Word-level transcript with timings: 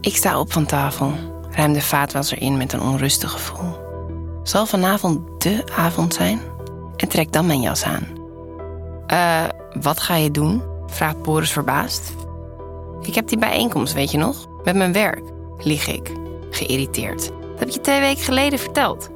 Ik 0.00 0.16
sta 0.16 0.40
op 0.40 0.52
van 0.52 0.66
tafel, 0.66 1.12
ruim 1.50 1.72
de 1.72 1.82
vaatwasser 1.82 2.42
in 2.42 2.56
met 2.56 2.72
een 2.72 2.80
onrustig 2.80 3.30
gevoel. 3.30 3.76
Zal 4.42 4.66
vanavond 4.66 5.42
dé 5.42 5.64
avond 5.76 6.14
zijn? 6.14 6.40
En 6.96 7.08
trek 7.08 7.32
dan 7.32 7.46
mijn 7.46 7.60
jas 7.60 7.84
aan. 7.84 8.06
Eh, 9.06 9.44
wat 9.80 10.00
ga 10.00 10.14
je 10.14 10.30
doen? 10.30 10.62
vraagt 10.86 11.22
Boris 11.22 11.52
verbaasd. 11.52 12.12
Ik 13.02 13.14
heb 13.14 13.28
die 13.28 13.38
bijeenkomst, 13.38 13.92
weet 13.92 14.10
je 14.10 14.18
nog? 14.18 14.46
Met 14.64 14.76
mijn 14.76 14.92
werk, 14.92 15.22
lieg 15.58 15.86
ik, 15.86 16.12
geïrriteerd. 16.50 17.26
Dat 17.26 17.58
heb 17.58 17.68
je 17.68 17.80
twee 17.80 18.00
weken 18.00 18.22
geleden 18.22 18.58
verteld. 18.58 19.08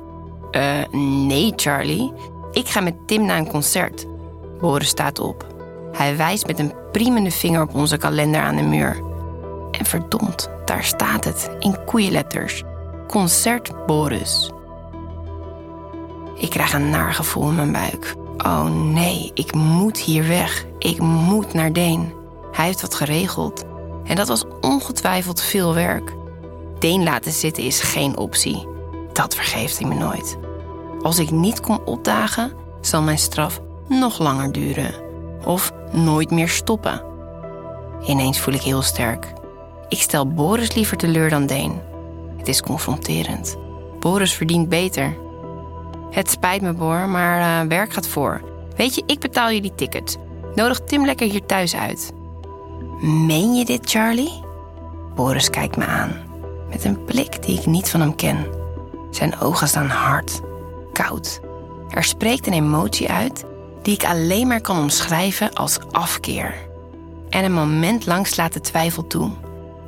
Eh, 0.50 0.84
nee, 1.26 1.52
Charlie. 1.56 2.12
Ik 2.52 2.68
ga 2.68 2.80
met 2.80 3.06
Tim 3.06 3.24
naar 3.24 3.38
een 3.38 3.48
concert. 3.48 4.06
Boris 4.60 4.88
staat 4.88 5.18
op. 5.18 5.46
Hij 5.92 6.16
wijst 6.16 6.46
met 6.46 6.58
een 6.58 6.72
priemende 6.92 7.30
vinger 7.30 7.62
op 7.62 7.74
onze 7.74 7.96
kalender 7.96 8.40
aan 8.40 8.56
de 8.56 8.62
muur. 8.62 9.02
En 9.70 9.84
verdomd, 9.84 10.50
daar 10.66 10.84
staat 10.84 11.24
het 11.24 11.50
in 11.58 11.84
koeienletters. 11.84 12.62
Concert 13.06 13.86
Boris. 13.86 14.50
Ik 16.36 16.50
krijg 16.50 16.72
een 16.72 16.90
naar 16.90 17.14
gevoel 17.14 17.48
in 17.48 17.54
mijn 17.54 17.72
buik. 17.72 18.14
Oh 18.38 18.64
nee, 18.92 19.30
ik 19.34 19.54
moet 19.54 19.98
hier 19.98 20.28
weg. 20.28 20.64
Ik 20.78 20.98
moet 20.98 21.52
naar 21.52 21.72
Deen. 21.72 22.12
Hij 22.52 22.64
heeft 22.64 22.80
wat 22.80 22.94
geregeld. 22.94 23.64
En 24.04 24.16
dat 24.16 24.28
was 24.28 24.44
ongetwijfeld 24.60 25.40
veel 25.40 25.74
werk. 25.74 26.12
Deen 26.78 27.02
laten 27.02 27.32
zitten 27.32 27.64
is 27.64 27.80
geen 27.80 28.16
optie. 28.16 28.68
Dat 29.12 29.34
vergeeft 29.34 29.78
hij 29.78 29.88
me 29.88 29.94
nooit. 29.94 30.38
Als 31.02 31.18
ik 31.18 31.30
niet 31.30 31.60
kom 31.60 31.80
opdagen, 31.84 32.52
zal 32.80 33.02
mijn 33.02 33.18
straf 33.18 33.60
nog 33.88 34.18
langer 34.18 34.52
duren. 34.52 34.94
Of 35.44 35.72
nooit 35.92 36.30
meer 36.30 36.48
stoppen. 36.48 37.02
Ineens 38.06 38.40
voel 38.40 38.54
ik 38.54 38.62
heel 38.62 38.82
sterk. 38.82 39.32
Ik 39.94 40.02
stel 40.02 40.26
Boris 40.26 40.74
liever 40.74 40.96
teleur 40.96 41.30
dan 41.30 41.46
Deen. 41.46 41.80
Het 42.36 42.48
is 42.48 42.62
confronterend. 42.62 43.56
Boris 44.00 44.34
verdient 44.34 44.68
beter. 44.68 45.16
Het 46.10 46.30
spijt 46.30 46.62
me, 46.62 46.72
Boor, 46.72 47.08
maar 47.08 47.64
uh, 47.64 47.68
werk 47.68 47.92
gaat 47.92 48.08
voor. 48.08 48.42
Weet 48.76 48.94
je, 48.94 49.02
ik 49.06 49.18
betaal 49.18 49.50
je 49.50 49.60
die 49.60 49.74
ticket. 49.74 50.18
Nodig 50.54 50.80
Tim 50.80 51.04
lekker 51.04 51.30
hier 51.30 51.46
thuis 51.46 51.76
uit. 51.76 52.12
Meen 53.00 53.54
je 53.54 53.64
dit, 53.64 53.90
Charlie? 53.90 54.42
Boris 55.14 55.50
kijkt 55.50 55.76
me 55.76 55.84
aan. 55.86 56.12
Met 56.70 56.84
een 56.84 57.04
blik 57.04 57.42
die 57.42 57.58
ik 57.58 57.66
niet 57.66 57.90
van 57.90 58.00
hem 58.00 58.14
ken. 58.14 58.46
Zijn 59.10 59.40
ogen 59.40 59.68
staan 59.68 59.88
hard, 59.88 60.40
koud. 60.92 61.40
Er 61.88 62.04
spreekt 62.04 62.46
een 62.46 62.52
emotie 62.52 63.10
uit 63.10 63.44
die 63.82 63.94
ik 63.94 64.04
alleen 64.04 64.46
maar 64.46 64.60
kan 64.60 64.78
omschrijven 64.78 65.52
als 65.52 65.78
afkeer. 65.90 66.54
En 67.28 67.44
een 67.44 67.52
moment 67.52 68.06
lang 68.06 68.26
slaat 68.26 68.52
de 68.52 68.60
twijfel 68.60 69.06
toe. 69.06 69.30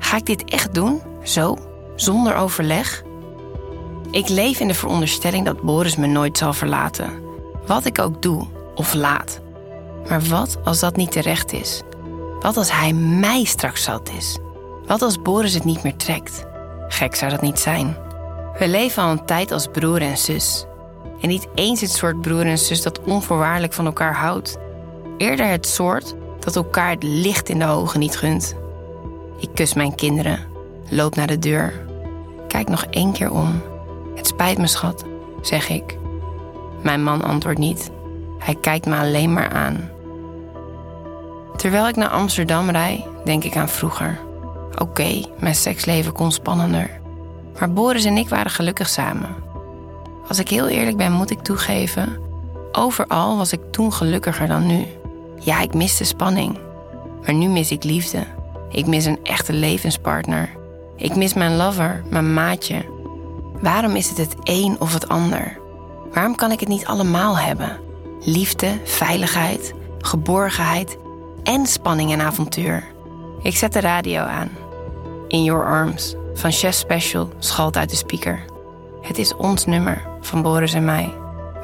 Ga 0.07 0.17
ik 0.17 0.27
dit 0.27 0.45
echt 0.45 0.75
doen? 0.75 1.03
Zo? 1.23 1.57
Zonder 1.97 2.35
overleg? 2.35 3.03
Ik 4.11 4.29
leef 4.29 4.61
in 4.61 4.69
de 4.69 4.75
veronderstelling 4.75 5.45
dat 5.45 5.63
Boris 5.63 5.97
me 5.97 6.07
nooit 6.07 6.39
zal 6.39 6.53
verlaten. 6.53 7.11
Wat 7.67 7.85
ik 7.85 7.99
ook 7.99 8.23
doe 8.23 8.47
of 8.75 8.95
laat. 8.95 9.41
Maar 10.09 10.21
wat 10.21 10.59
als 10.65 10.81
dat 10.81 10.97
niet 10.97 11.13
terecht 11.13 11.53
is? 11.53 11.83
Wat 12.41 12.57
als 12.57 12.73
hij 12.73 12.93
mij 12.93 13.45
straks 13.45 13.83
zat 13.83 14.11
is? 14.17 14.39
Wat 14.87 15.03
als 15.03 15.23
Boris 15.23 15.55
het 15.55 15.65
niet 15.65 15.83
meer 15.83 15.97
trekt? 15.97 16.45
Gek 16.89 17.15
zou 17.15 17.31
dat 17.31 17.43
niet 17.43 17.59
zijn. 17.59 17.97
We 18.59 18.69
leven 18.69 19.03
al 19.03 19.11
een 19.11 19.27
tijd 19.27 19.53
als 19.53 19.67
broer 19.67 20.01
en 20.01 20.19
zus. 20.19 20.67
En 21.21 21.29
niet 21.29 21.49
eens 21.55 21.81
het 21.81 21.91
soort 21.91 22.21
broer 22.21 22.47
en 22.47 22.59
zus 22.59 22.83
dat 22.83 23.01
onvoorwaardelijk 23.01 23.73
van 23.73 23.87
elkaar 23.87 24.15
houdt. 24.15 24.57
Eerder 25.19 25.49
het 25.49 25.67
soort 25.67 26.15
dat 26.41 26.57
elkaar 26.57 26.91
het 26.91 27.03
licht 27.03 27.49
in 27.49 27.59
de 27.59 27.67
ogen 27.67 28.01
niet 28.01 28.17
gunt. 28.17 28.57
Ik 29.39 29.49
kus 29.55 29.75
mijn 29.75 29.95
kinderen, 29.95 30.39
loop 30.89 31.15
naar 31.15 31.27
de 31.27 31.39
deur. 31.39 31.87
Kijk 32.49 32.69
nog 32.69 32.85
één 32.91 33.13
keer 33.13 33.31
om. 33.31 33.63
Het 34.15 34.27
spijt 34.27 34.59
me, 34.59 34.67
schat, 34.67 35.05
zeg 35.43 35.69
ik. 35.69 35.99
Mijn 36.83 37.03
man 37.03 37.23
antwoordt 37.23 37.59
niet. 37.59 37.91
Hij 38.39 38.55
kijkt 38.55 38.87
me 38.87 38.97
alleen 38.97 39.33
maar 39.33 39.49
aan. 39.49 39.91
Terwijl 41.57 41.89
ik 41.89 41.97
naar 41.97 42.09
Amsterdam 42.09 42.71
rij, 42.71 43.07
denk 43.25 43.45
ik 43.45 43.57
aan 43.57 43.69
vroeger. 43.69 44.19
Oké, 44.79 45.23
mijn 45.39 45.55
seksleven 45.55 46.13
kon 46.13 46.33
spannender. 46.33 47.01
Maar 47.59 47.73
Boris 47.73 48.05
en 48.05 48.17
ik 48.17 48.29
waren 48.29 48.51
gelukkig 48.51 48.89
samen. 48.89 49.35
Als 50.29 50.39
ik 50.39 50.49
heel 50.49 50.69
eerlijk 50.69 50.97
ben, 50.97 51.13
moet 51.13 51.31
ik 51.31 51.43
toegeven. 51.43 52.19
Overal 52.73 53.37
was 53.37 53.53
ik 53.53 53.61
toen 53.71 53.93
gelukkiger 53.93 54.47
dan 54.47 54.67
nu. 54.67 54.87
Ja, 55.41 55.61
ik 55.61 55.75
miste 55.75 56.05
spanning. 56.05 56.59
Maar 57.25 57.35
nu 57.35 57.49
mis 57.49 57.71
ik 57.71 57.85
liefde. 57.85 58.36
Ik 58.69 58.87
mis 58.87 59.05
een 59.05 59.19
echte 59.23 59.53
levenspartner. 59.53 60.51
Ik 60.97 61.17
mis 61.17 61.35
mijn 61.35 61.57
lover, 61.57 62.03
mijn 62.11 62.35
maatje. 62.35 62.85
Waarom 63.61 63.97
is 63.97 64.09
het 64.09 64.19
het 64.19 64.37
een 64.43 64.77
of 64.79 64.93
het 64.93 65.09
ander? 65.09 65.59
Waarom 66.13 66.35
kan 66.35 66.53
ik 66.53 66.61
het 66.61 66.69
niet 66.69 66.87
allemaal 66.87 67.39
hebben? 67.39 67.79
Liefde, 68.21 68.81
veiligheid, 68.85 69.75
geborgenheid 69.99 70.99
en 71.43 71.67
spanning 71.67 72.13
en 72.13 72.21
avontuur. 72.21 72.85
Ik 73.43 73.57
zet 73.57 73.73
de 73.73 73.81
radio 73.81 74.21
aan. 74.21 74.51
In 75.29 75.45
Your 75.45 75.67
Arms 75.67 76.15
van 76.35 76.53
Chef 76.53 76.75
Special 76.75 77.29
schalt 77.39 77.77
uit 77.77 77.91
de 77.91 77.97
speaker. 77.97 78.45
Het 79.01 79.19
is 79.19 79.37
ons 79.37 79.65
nummer 79.65 80.03
van 80.21 80.43
Boris 80.43 80.75
en 80.75 80.85
mij. 80.85 81.15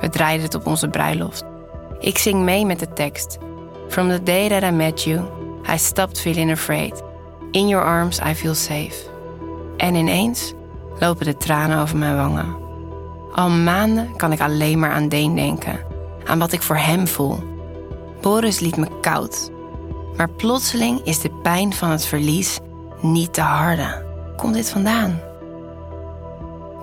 We 0.00 0.08
draaiden 0.08 0.44
het 0.44 0.54
op 0.54 0.66
onze 0.66 0.88
bruiloft. 0.88 1.44
Ik 2.00 2.18
zing 2.18 2.42
mee 2.42 2.66
met 2.66 2.78
de 2.78 2.92
tekst. 2.92 3.38
From 3.88 4.08
the 4.08 4.22
day 4.22 4.48
that 4.48 4.62
I 4.62 4.70
met 4.70 5.02
you, 5.02 5.20
I 5.68 5.76
stopped 5.76 6.20
feeling 6.20 6.50
afraid. 6.50 7.02
In 7.50 7.68
your 7.68 7.84
arms 7.84 8.18
I 8.18 8.34
feel 8.34 8.54
safe. 8.54 9.10
En 9.76 9.94
ineens 9.94 10.52
lopen 10.98 11.24
de 11.24 11.36
tranen 11.36 11.78
over 11.78 11.96
mijn 11.96 12.16
wangen. 12.16 12.56
Al 13.34 13.50
maanden 13.50 14.16
kan 14.16 14.32
ik 14.32 14.40
alleen 14.40 14.78
maar 14.78 14.92
aan 14.92 15.08
Deen 15.08 15.34
denken. 15.34 15.80
Aan 16.24 16.38
wat 16.38 16.52
ik 16.52 16.62
voor 16.62 16.76
hem 16.76 17.06
voel. 17.08 17.38
Boris 18.20 18.60
liet 18.60 18.76
me 18.76 18.86
koud. 19.00 19.50
Maar 20.16 20.30
plotseling 20.30 21.00
is 21.04 21.20
de 21.20 21.30
pijn 21.30 21.72
van 21.72 21.90
het 21.90 22.06
verlies 22.06 22.58
niet 23.00 23.32
te 23.34 23.40
harde. 23.40 24.04
Komt 24.36 24.54
dit 24.54 24.70
vandaan? 24.70 25.20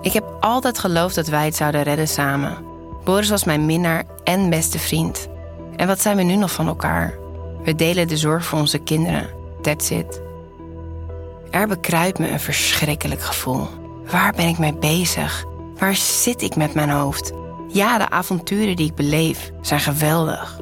Ik 0.02 0.12
heb 0.12 0.36
altijd 0.40 0.78
geloofd 0.78 1.14
dat 1.14 1.28
wij 1.28 1.44
het 1.44 1.56
zouden 1.56 1.82
redden 1.82 2.08
samen. 2.08 2.56
Boris 3.04 3.30
was 3.30 3.44
mijn 3.44 3.66
minnaar 3.66 4.04
en 4.24 4.50
beste 4.50 4.78
vriend. 4.78 5.28
En 5.76 5.86
wat 5.86 6.00
zijn 6.00 6.16
we 6.16 6.22
nu 6.22 6.36
nog 6.36 6.52
van 6.52 6.66
elkaar? 6.66 7.19
We 7.64 7.74
delen 7.74 8.08
de 8.08 8.16
zorg 8.16 8.44
voor 8.44 8.58
onze 8.58 8.78
kinderen. 8.78 9.28
That's 9.62 9.90
it. 9.90 10.20
Er 11.50 11.68
bekruipt 11.68 12.18
me 12.18 12.30
een 12.30 12.40
verschrikkelijk 12.40 13.22
gevoel. 13.22 13.66
Waar 14.10 14.32
ben 14.32 14.48
ik 14.48 14.58
mee 14.58 14.74
bezig? 14.74 15.44
Waar 15.78 15.94
zit 15.94 16.42
ik 16.42 16.56
met 16.56 16.74
mijn 16.74 16.90
hoofd? 16.90 17.32
Ja, 17.68 17.98
de 17.98 18.10
avonturen 18.10 18.76
die 18.76 18.86
ik 18.86 18.94
beleef 18.94 19.50
zijn 19.60 19.80
geweldig. 19.80 20.60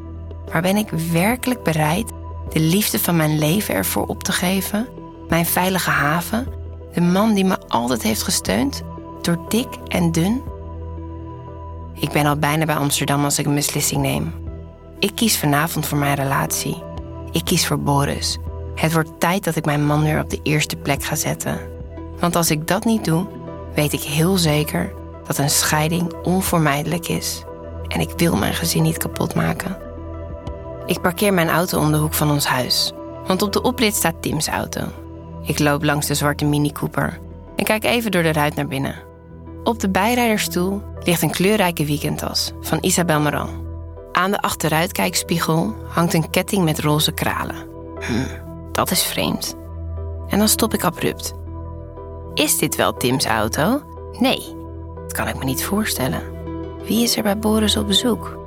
Maar 0.52 0.62
ben 0.62 0.76
ik 0.76 0.90
werkelijk 1.12 1.62
bereid 1.62 2.12
de 2.52 2.60
liefde 2.60 2.98
van 2.98 3.16
mijn 3.16 3.38
leven 3.38 3.74
ervoor 3.74 4.06
op 4.06 4.22
te 4.22 4.32
geven? 4.32 4.88
Mijn 5.28 5.46
veilige 5.46 5.90
haven? 5.90 6.46
De 6.92 7.00
man 7.00 7.34
die 7.34 7.44
me 7.44 7.58
altijd 7.68 8.02
heeft 8.02 8.22
gesteund? 8.22 8.82
Door 9.22 9.38
dik 9.48 9.68
en 9.88 10.12
dun? 10.12 10.42
Ik 11.94 12.10
ben 12.10 12.26
al 12.26 12.36
bijna 12.36 12.64
bij 12.64 12.76
Amsterdam 12.76 13.24
als 13.24 13.38
ik 13.38 13.46
een 13.46 13.54
beslissing 13.54 14.02
neem. 14.02 14.34
Ik 14.98 15.14
kies 15.14 15.38
vanavond 15.38 15.86
voor 15.86 15.98
mijn 15.98 16.14
relatie. 16.14 16.82
Ik 17.32 17.44
kies 17.44 17.66
voor 17.66 17.78
Boris. 17.78 18.38
Het 18.74 18.92
wordt 18.92 19.20
tijd 19.20 19.44
dat 19.44 19.56
ik 19.56 19.64
mijn 19.64 19.86
man 19.86 20.02
weer 20.02 20.20
op 20.20 20.30
de 20.30 20.40
eerste 20.42 20.76
plek 20.76 21.04
ga 21.04 21.14
zetten. 21.14 21.58
Want 22.20 22.36
als 22.36 22.50
ik 22.50 22.66
dat 22.66 22.84
niet 22.84 23.04
doe, 23.04 23.26
weet 23.74 23.92
ik 23.92 24.02
heel 24.02 24.36
zeker 24.36 24.92
dat 25.26 25.38
een 25.38 25.50
scheiding 25.50 26.12
onvermijdelijk 26.22 27.08
is. 27.08 27.42
En 27.88 28.00
ik 28.00 28.10
wil 28.16 28.36
mijn 28.36 28.54
gezin 28.54 28.82
niet 28.82 28.96
kapot 28.96 29.34
maken. 29.34 29.76
Ik 30.86 31.00
parkeer 31.00 31.34
mijn 31.34 31.48
auto 31.48 31.80
om 31.80 31.90
de 31.90 31.98
hoek 31.98 32.14
van 32.14 32.30
ons 32.30 32.46
huis. 32.46 32.92
Want 33.26 33.42
op 33.42 33.52
de 33.52 33.62
oprit 33.62 33.94
staat 33.94 34.22
Tim's 34.22 34.48
auto. 34.48 34.80
Ik 35.42 35.58
loop 35.58 35.84
langs 35.84 36.06
de 36.06 36.14
zwarte 36.14 36.44
Mini 36.44 36.72
Cooper 36.72 37.18
en 37.56 37.64
kijk 37.64 37.84
even 37.84 38.10
door 38.10 38.22
de 38.22 38.32
ruit 38.32 38.54
naar 38.54 38.66
binnen. 38.66 38.94
Op 39.64 39.80
de 39.80 39.90
bijrijderstoel 39.90 40.82
ligt 41.04 41.22
een 41.22 41.30
kleurrijke 41.30 41.84
weekendtas 41.84 42.52
van 42.60 42.78
Isabel 42.80 43.20
Marant. 43.20 43.67
Aan 44.18 44.30
de 44.30 44.40
achteruitkijkspiegel 44.40 45.74
hangt 45.88 46.14
een 46.14 46.30
ketting 46.30 46.64
met 46.64 46.78
roze 46.78 47.12
kralen. 47.12 47.56
Hm, 47.98 48.26
dat 48.72 48.90
is 48.90 49.02
vreemd. 49.02 49.56
En 50.28 50.38
dan 50.38 50.48
stop 50.48 50.74
ik 50.74 50.84
abrupt. 50.84 51.34
Is 52.34 52.58
dit 52.58 52.76
wel 52.76 52.92
Tim's 52.92 53.24
auto? 53.24 53.82
Nee, 54.12 54.56
dat 54.94 55.12
kan 55.12 55.28
ik 55.28 55.38
me 55.38 55.44
niet 55.44 55.64
voorstellen. 55.64 56.22
Wie 56.84 57.02
is 57.02 57.16
er 57.16 57.22
bij 57.22 57.38
Boris 57.38 57.76
op 57.76 57.86
bezoek? 57.86 58.38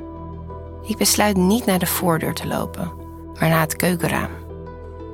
Ik 0.83 0.97
besluit 0.97 1.37
niet 1.37 1.65
naar 1.65 1.79
de 1.79 1.85
voordeur 1.85 2.33
te 2.33 2.47
lopen, 2.47 2.91
maar 3.39 3.49
naar 3.49 3.61
het 3.61 3.75
keukenraam. 3.75 4.31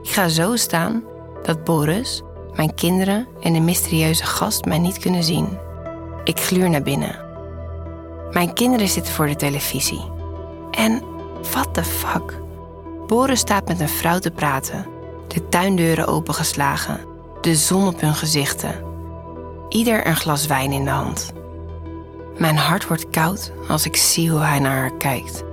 Ik 0.03 0.09
ga 0.09 0.27
zo 0.27 0.55
staan 0.55 1.03
dat 1.43 1.63
Boris, 1.63 2.21
mijn 2.55 2.75
kinderen 2.75 3.27
en 3.41 3.53
de 3.53 3.59
mysterieuze 3.59 4.25
gast 4.25 4.65
mij 4.65 4.79
niet 4.79 4.99
kunnen 4.99 5.23
zien. 5.23 5.57
Ik 6.23 6.39
gluur 6.39 6.69
naar 6.69 6.83
binnen. 6.83 7.25
Mijn 8.31 8.53
kinderen 8.53 8.87
zitten 8.87 9.13
voor 9.13 9.27
de 9.27 9.35
televisie. 9.35 10.15
En 10.77 11.01
what 11.51 11.73
the 11.73 11.83
fuck? 11.83 12.41
Boris 13.07 13.39
staat 13.39 13.67
met 13.67 13.79
een 13.79 13.89
vrouw 13.89 14.19
te 14.19 14.31
praten, 14.31 14.85
de 15.27 15.49
tuindeuren 15.49 16.07
opengeslagen. 16.07 16.99
de 17.41 17.55
zon 17.55 17.87
op 17.87 18.01
hun 18.01 18.15
gezichten. 18.15 18.75
Ieder 19.69 20.07
een 20.07 20.15
glas 20.15 20.45
wijn 20.45 20.71
in 20.71 20.83
de 20.83 20.89
hand. 20.89 21.33
Mijn 22.37 22.57
hart 22.57 22.87
wordt 22.87 23.09
koud 23.09 23.51
als 23.67 23.85
ik 23.85 23.95
zie 23.95 24.29
hoe 24.29 24.39
hij 24.39 24.59
naar 24.59 24.77
haar 24.77 24.97
kijkt. 24.97 25.43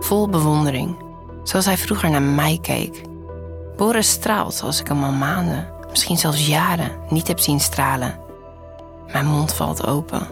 Vol 0.00 0.28
bewondering, 0.28 0.96
zoals 1.42 1.64
hij 1.64 1.76
vroeger 1.76 2.10
naar 2.10 2.22
mij 2.22 2.58
keek. 2.62 3.02
Boris 3.76 4.10
straalt 4.10 4.54
zoals 4.54 4.80
ik 4.80 4.86
hem 4.86 5.04
al 5.04 5.12
maanden, 5.12 5.68
misschien 5.90 6.18
zelfs 6.18 6.46
jaren, 6.46 6.90
niet 7.08 7.28
heb 7.28 7.38
zien 7.38 7.60
stralen. 7.60 8.20
Mijn 9.12 9.26
mond 9.26 9.52
valt 9.52 9.86
open. 9.86 10.26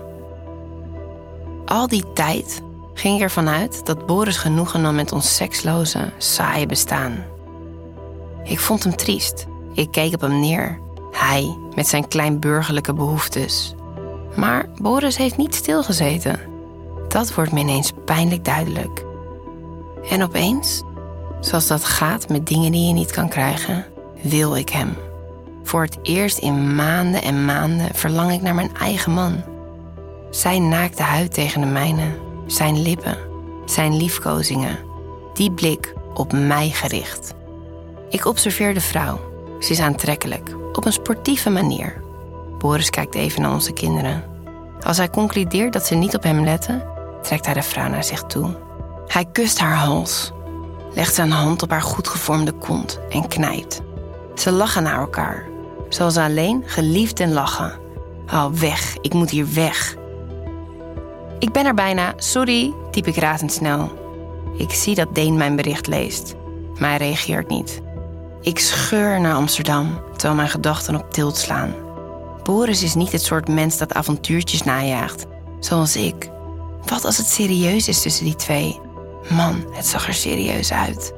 Al 1.64 1.88
die 1.88 2.12
tijd 2.12 2.62
ging 2.98 3.16
ik 3.16 3.22
ervan 3.22 3.48
uit 3.48 3.86
dat 3.86 4.06
Boris 4.06 4.36
genoegen 4.36 4.80
nam 4.80 4.94
met 4.94 5.12
ons 5.12 5.36
seksloze, 5.36 6.12
saaie 6.16 6.66
bestaan. 6.66 7.24
Ik 8.44 8.60
vond 8.60 8.82
hem 8.84 8.96
triest. 8.96 9.46
Ik 9.74 9.90
keek 9.90 10.14
op 10.14 10.20
hem 10.20 10.40
neer. 10.40 10.78
Hij 11.12 11.56
met 11.74 11.86
zijn 11.88 12.08
kleinburgerlijke 12.08 12.94
behoeftes. 12.94 13.74
Maar 14.36 14.68
Boris 14.80 15.16
heeft 15.16 15.36
niet 15.36 15.54
stilgezeten. 15.54 16.40
Dat 17.08 17.34
wordt 17.34 17.52
me 17.52 17.60
ineens 17.60 17.92
pijnlijk 18.04 18.44
duidelijk. 18.44 19.04
En 20.10 20.22
opeens, 20.22 20.82
zoals 21.40 21.66
dat 21.66 21.84
gaat 21.84 22.28
met 22.28 22.46
dingen 22.46 22.72
die 22.72 22.86
je 22.86 22.92
niet 22.92 23.10
kan 23.10 23.28
krijgen, 23.28 23.86
wil 24.22 24.56
ik 24.56 24.68
hem. 24.68 24.96
Voor 25.62 25.82
het 25.82 25.98
eerst 26.02 26.38
in 26.38 26.74
maanden 26.74 27.22
en 27.22 27.44
maanden 27.44 27.94
verlang 27.94 28.32
ik 28.32 28.42
naar 28.42 28.54
mijn 28.54 28.76
eigen 28.76 29.12
man. 29.12 29.42
Zijn 30.30 30.68
naakte 30.68 31.02
huid 31.02 31.34
tegen 31.34 31.60
de 31.60 31.66
mijne, 31.66 32.26
zijn 32.48 32.82
lippen, 32.82 33.18
zijn 33.64 33.96
liefkozingen, 33.96 34.78
die 35.34 35.50
blik 35.50 35.94
op 36.14 36.32
mij 36.32 36.70
gericht. 36.70 37.34
Ik 38.10 38.26
observeer 38.26 38.74
de 38.74 38.80
vrouw. 38.80 39.20
Ze 39.60 39.72
is 39.72 39.80
aantrekkelijk, 39.80 40.56
op 40.72 40.86
een 40.86 40.92
sportieve 40.92 41.50
manier. 41.50 42.02
Boris 42.58 42.90
kijkt 42.90 43.14
even 43.14 43.42
naar 43.42 43.52
onze 43.52 43.72
kinderen. 43.72 44.24
Als 44.82 44.96
hij 44.96 45.10
concludeert 45.10 45.72
dat 45.72 45.86
ze 45.86 45.94
niet 45.94 46.16
op 46.16 46.22
hem 46.22 46.44
letten, 46.44 46.86
trekt 47.22 47.44
hij 47.44 47.54
de 47.54 47.62
vrouw 47.62 47.88
naar 47.88 48.04
zich 48.04 48.22
toe. 48.22 48.56
Hij 49.06 49.24
kust 49.32 49.58
haar 49.58 49.76
hals, 49.76 50.32
legt 50.94 51.14
zijn 51.14 51.30
hand 51.30 51.62
op 51.62 51.70
haar 51.70 51.82
goed 51.82 52.08
gevormde 52.08 52.52
kont 52.52 53.00
en 53.10 53.28
knijpt. 53.28 53.80
Ze 54.34 54.52
lachen 54.52 54.82
naar 54.82 55.00
elkaar, 55.00 55.48
zoals 55.88 56.16
alleen 56.16 56.62
geliefd 56.66 57.20
en 57.20 57.32
lachen. 57.32 57.72
Hou 58.26 58.52
weg, 58.54 58.96
ik 59.00 59.14
moet 59.14 59.30
hier 59.30 59.52
weg. 59.54 59.96
Ik 61.38 61.52
ben 61.52 61.66
er 61.66 61.74
bijna, 61.74 62.12
sorry, 62.16 62.74
typ 62.90 63.06
ik 63.06 63.16
razendsnel. 63.16 63.92
Ik 64.56 64.70
zie 64.70 64.94
dat 64.94 65.14
Deen 65.14 65.36
mijn 65.36 65.56
bericht 65.56 65.86
leest, 65.86 66.34
maar 66.78 66.88
hij 66.88 66.98
reageert 66.98 67.48
niet. 67.48 67.80
Ik 68.40 68.58
scheur 68.58 69.20
naar 69.20 69.34
Amsterdam, 69.34 70.00
terwijl 70.12 70.34
mijn 70.34 70.48
gedachten 70.48 70.94
op 70.94 71.12
tilt 71.12 71.36
slaan. 71.36 71.74
Boris 72.42 72.82
is 72.82 72.94
niet 72.94 73.12
het 73.12 73.22
soort 73.22 73.48
mens 73.48 73.78
dat 73.78 73.94
avontuurtjes 73.94 74.62
najaagt, 74.62 75.26
zoals 75.60 75.96
ik. 75.96 76.30
Wat 76.84 77.04
als 77.04 77.16
het 77.16 77.26
serieus 77.26 77.88
is 77.88 78.02
tussen 78.02 78.24
die 78.24 78.36
twee? 78.36 78.80
Man, 79.28 79.64
het 79.70 79.86
zag 79.86 80.06
er 80.06 80.14
serieus 80.14 80.72
uit. 80.72 81.12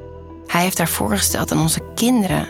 Hij 0.47 0.61
heeft 0.61 0.77
haar 0.77 0.87
voorgesteld 0.87 1.51
aan 1.51 1.61
onze 1.61 1.81
kinderen. 1.95 2.47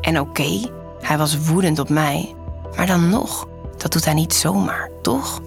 En 0.00 0.20
oké, 0.20 0.70
hij 1.00 1.18
was 1.18 1.38
woedend 1.38 1.78
op 1.78 1.88
mij. 1.88 2.34
Maar 2.76 2.86
dan 2.86 3.08
nog, 3.08 3.48
dat 3.76 3.92
doet 3.92 4.04
hij 4.04 4.14
niet 4.14 4.34
zomaar, 4.34 4.90
toch? 5.02 5.40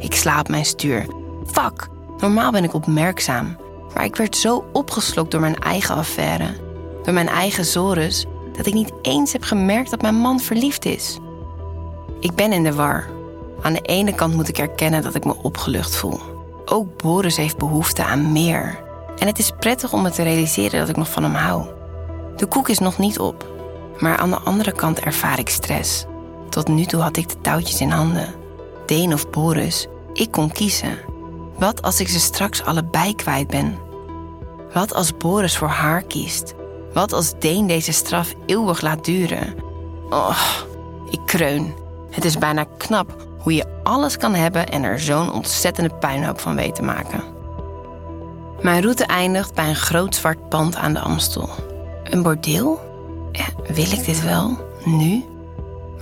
Ik 0.00 0.14
slaap 0.14 0.48
mijn 0.48 0.64
stuur. 0.64 1.06
Fuck, 1.46 1.88
normaal 2.18 2.50
ben 2.50 2.64
ik 2.64 2.74
opmerkzaam. 2.74 3.56
Maar 3.94 4.04
ik 4.04 4.16
werd 4.16 4.36
zo 4.36 4.64
opgeslokt 4.72 5.30
door 5.30 5.40
mijn 5.40 5.58
eigen 5.58 5.94
affaire. 5.94 6.46
Door 7.02 7.14
mijn 7.14 7.28
eigen 7.28 7.64
zores, 7.64 8.26
dat 8.56 8.66
ik 8.66 8.74
niet 8.74 8.92
eens 9.02 9.32
heb 9.32 9.42
gemerkt 9.42 9.90
dat 9.90 10.02
mijn 10.02 10.14
man 10.14 10.40
verliefd 10.40 10.84
is. 10.84 11.18
Ik 12.20 12.34
ben 12.34 12.52
in 12.52 12.62
de 12.62 12.74
war. 12.74 13.06
Aan 13.62 13.72
de 13.72 13.80
ene 13.80 14.14
kant 14.14 14.34
moet 14.34 14.48
ik 14.48 14.58
erkennen 14.58 15.02
dat 15.02 15.14
ik 15.14 15.24
me 15.24 15.36
opgelucht 15.42 15.96
voel. 15.96 16.20
Ook 16.64 17.02
Boris 17.02 17.36
heeft 17.36 17.58
behoefte 17.58 18.04
aan 18.04 18.32
meer. 18.32 18.78
En 19.18 19.26
het 19.26 19.38
is 19.38 19.52
prettig 19.58 19.92
om 19.92 20.02
me 20.02 20.10
te 20.10 20.22
realiseren 20.22 20.80
dat 20.80 20.88
ik 20.88 20.96
nog 20.96 21.10
van 21.10 21.22
hem 21.22 21.34
hou. 21.34 21.66
De 22.36 22.46
koek 22.46 22.68
is 22.68 22.78
nog 22.78 22.98
niet 22.98 23.18
op. 23.18 23.48
Maar 23.98 24.16
aan 24.16 24.30
de 24.30 24.38
andere 24.38 24.72
kant 24.72 25.00
ervaar 25.00 25.38
ik 25.38 25.48
stress. 25.48 26.04
Tot 26.48 26.68
nu 26.68 26.84
toe 26.84 27.00
had 27.00 27.16
ik 27.16 27.28
de 27.28 27.40
touwtjes 27.40 27.80
in 27.80 27.90
handen. 27.90 28.34
Deen 28.90 29.12
of 29.12 29.30
Boris, 29.30 29.86
ik 30.12 30.30
kon 30.30 30.52
kiezen. 30.52 30.98
Wat 31.58 31.82
als 31.82 32.00
ik 32.00 32.08
ze 32.08 32.20
straks 32.20 32.62
allebei 32.62 33.14
kwijt 33.14 33.46
ben? 33.46 33.78
Wat 34.72 34.94
als 34.94 35.16
Boris 35.16 35.56
voor 35.56 35.68
haar 35.68 36.02
kiest? 36.02 36.54
Wat 36.92 37.12
als 37.12 37.38
Deen 37.38 37.66
deze 37.66 37.92
straf 37.92 38.34
eeuwig 38.46 38.80
laat 38.80 39.04
duren? 39.04 39.54
Oh, 40.08 40.38
ik 41.10 41.20
kreun. 41.26 41.74
Het 42.10 42.24
is 42.24 42.38
bijna 42.38 42.64
knap 42.76 43.26
hoe 43.38 43.54
je 43.54 43.80
alles 43.82 44.16
kan 44.16 44.34
hebben 44.34 44.68
en 44.68 44.82
er 44.82 45.00
zo'n 45.00 45.32
ontzettende 45.32 45.94
puinhoop 45.94 46.40
van 46.40 46.56
weet 46.56 46.74
te 46.74 46.82
maken. 46.82 47.22
Mijn 48.60 48.82
route 48.82 49.04
eindigt 49.04 49.54
bij 49.54 49.68
een 49.68 49.76
groot 49.76 50.14
zwart 50.14 50.48
pand 50.48 50.76
aan 50.76 50.92
de 50.92 51.00
Amstel. 51.00 51.48
Een 52.04 52.22
bordeel? 52.22 52.80
Ja, 53.32 53.72
wil 53.74 53.92
ik 53.92 54.04
dit 54.04 54.24
wel? 54.24 54.58
Nu? 54.84 55.24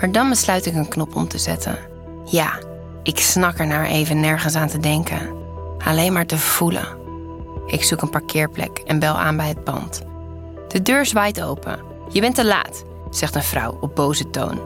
Maar 0.01 0.13
dan 0.13 0.29
besluit 0.29 0.67
ik 0.67 0.75
een 0.75 0.89
knop 0.89 1.17
om 1.17 1.29
te 1.29 1.39
zetten. 1.39 1.79
Ja, 2.25 2.67
ik 3.09 3.19
snak 3.19 3.59
er 3.59 3.67
naar 3.67 3.87
even 3.87 4.21
nergens 4.21 4.55
aan 4.55 4.69
te 4.69 4.79
denken. 4.79 5.33
Alleen 5.79 6.13
maar 6.13 6.27
te 6.27 6.39
voelen. 6.39 6.87
Ik 7.67 7.85
zoek 7.85 8.03
een 8.03 8.11
parkeerplek 8.11 8.79
en 8.79 8.99
bel 8.99 9.15
aan 9.15 9.37
bij 9.37 9.49
het 9.49 9.65
pand. 9.65 10.03
De 10.69 10.83
deur 10.83 11.07
zwaait 11.07 11.43
open. 11.43 11.81
Je 12.09 12.21
bent 12.21 12.35
te 12.35 12.45
laat, 12.45 12.85
zegt 13.11 13.35
een 13.35 13.43
vrouw 13.43 13.79
op 13.81 13.95
boze 13.95 14.31
toon. 14.31 14.61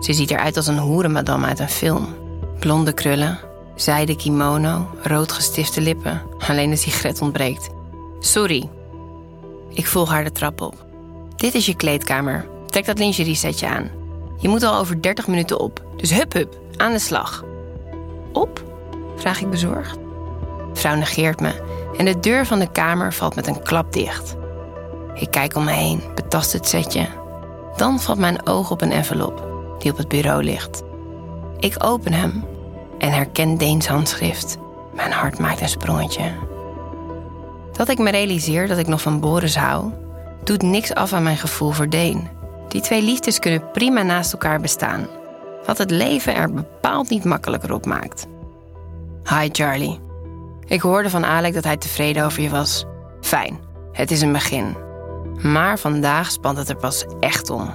Ze 0.00 0.12
ziet 0.12 0.30
eruit 0.30 0.56
als 0.56 0.66
een 0.66 0.78
hoerenmadam 0.78 1.44
uit 1.44 1.58
een 1.58 1.68
film. 1.68 2.14
Blonde 2.58 2.92
krullen, 2.92 3.38
zijde 3.74 4.16
kimono, 4.16 4.90
rood 5.02 5.32
gestifte 5.32 5.80
lippen. 5.80 6.22
Alleen 6.48 6.70
de 6.70 6.76
sigaret 6.76 7.20
ontbreekt. 7.20 7.68
Sorry. 8.20 8.70
Ik 9.68 9.86
volg 9.86 10.10
haar 10.10 10.24
de 10.24 10.32
trap 10.32 10.60
op. 10.60 10.84
Dit 11.36 11.54
is 11.54 11.66
je 11.66 11.76
kleedkamer. 11.76 12.48
Trek 12.66 12.86
dat 12.86 12.98
lingerie 12.98 13.34
setje 13.34 13.68
aan. 13.68 13.90
Je 14.38 14.48
moet 14.48 14.62
al 14.62 14.78
over 14.78 15.02
30 15.02 15.26
minuten 15.26 15.60
op. 15.60 15.84
Dus 15.96 16.10
hup 16.10 16.32
hup, 16.32 16.58
aan 16.76 16.92
de 16.92 16.98
slag. 16.98 17.44
Op? 18.34 18.62
Vraag 19.16 19.40
ik 19.40 19.50
bezorgd. 19.50 19.98
De 20.72 20.80
vrouw 20.80 20.94
negeert 20.94 21.40
me 21.40 21.52
en 21.96 22.04
de 22.04 22.20
deur 22.20 22.46
van 22.46 22.58
de 22.58 22.70
kamer 22.70 23.12
valt 23.12 23.34
met 23.34 23.46
een 23.46 23.62
klap 23.62 23.92
dicht. 23.92 24.36
Ik 25.14 25.30
kijk 25.30 25.56
om 25.56 25.64
me 25.64 25.72
heen, 25.72 26.02
betast 26.14 26.52
het 26.52 26.68
setje. 26.68 27.06
Dan 27.76 28.00
valt 28.00 28.18
mijn 28.18 28.46
oog 28.46 28.70
op 28.70 28.80
een 28.80 28.92
envelop 28.92 29.48
die 29.78 29.90
op 29.90 29.96
het 29.96 30.08
bureau 30.08 30.42
ligt. 30.42 30.82
Ik 31.58 31.84
open 31.84 32.12
hem 32.12 32.44
en 32.98 33.12
herken 33.12 33.56
Deens 33.56 33.86
handschrift. 33.86 34.56
Mijn 34.94 35.12
hart 35.12 35.38
maakt 35.38 35.60
een 35.60 35.68
sprongetje. 35.68 36.32
Dat 37.72 37.88
ik 37.88 37.98
me 37.98 38.10
realiseer 38.10 38.68
dat 38.68 38.78
ik 38.78 38.86
nog 38.86 39.00
van 39.02 39.20
Boris 39.20 39.56
hou, 39.56 39.92
doet 40.44 40.62
niks 40.62 40.94
af 40.94 41.12
aan 41.12 41.22
mijn 41.22 41.36
gevoel 41.36 41.70
voor 41.70 41.88
Deen. 41.88 42.28
Die 42.68 42.80
twee 42.80 43.02
liefdes 43.02 43.38
kunnen 43.38 43.70
prima 43.72 44.02
naast 44.02 44.32
elkaar 44.32 44.60
bestaan, 44.60 45.06
wat 45.66 45.78
het 45.78 45.90
leven 45.90 46.34
er 46.34 46.52
bepaald 46.52 47.10
niet 47.10 47.24
makkelijker 47.24 47.72
op 47.72 47.86
maakt. 47.86 48.26
Hi 49.28 49.48
Charlie. 49.52 50.00
Ik 50.66 50.80
hoorde 50.80 51.10
van 51.10 51.24
Alec 51.24 51.54
dat 51.54 51.64
hij 51.64 51.76
tevreden 51.76 52.24
over 52.24 52.42
je 52.42 52.50
was. 52.50 52.84
Fijn, 53.20 53.58
het 53.92 54.10
is 54.10 54.20
een 54.20 54.32
begin. 54.32 54.76
Maar 55.42 55.78
vandaag 55.78 56.30
spant 56.30 56.58
het 56.58 56.68
er 56.68 56.76
pas 56.76 57.04
echt 57.20 57.50
om. 57.50 57.70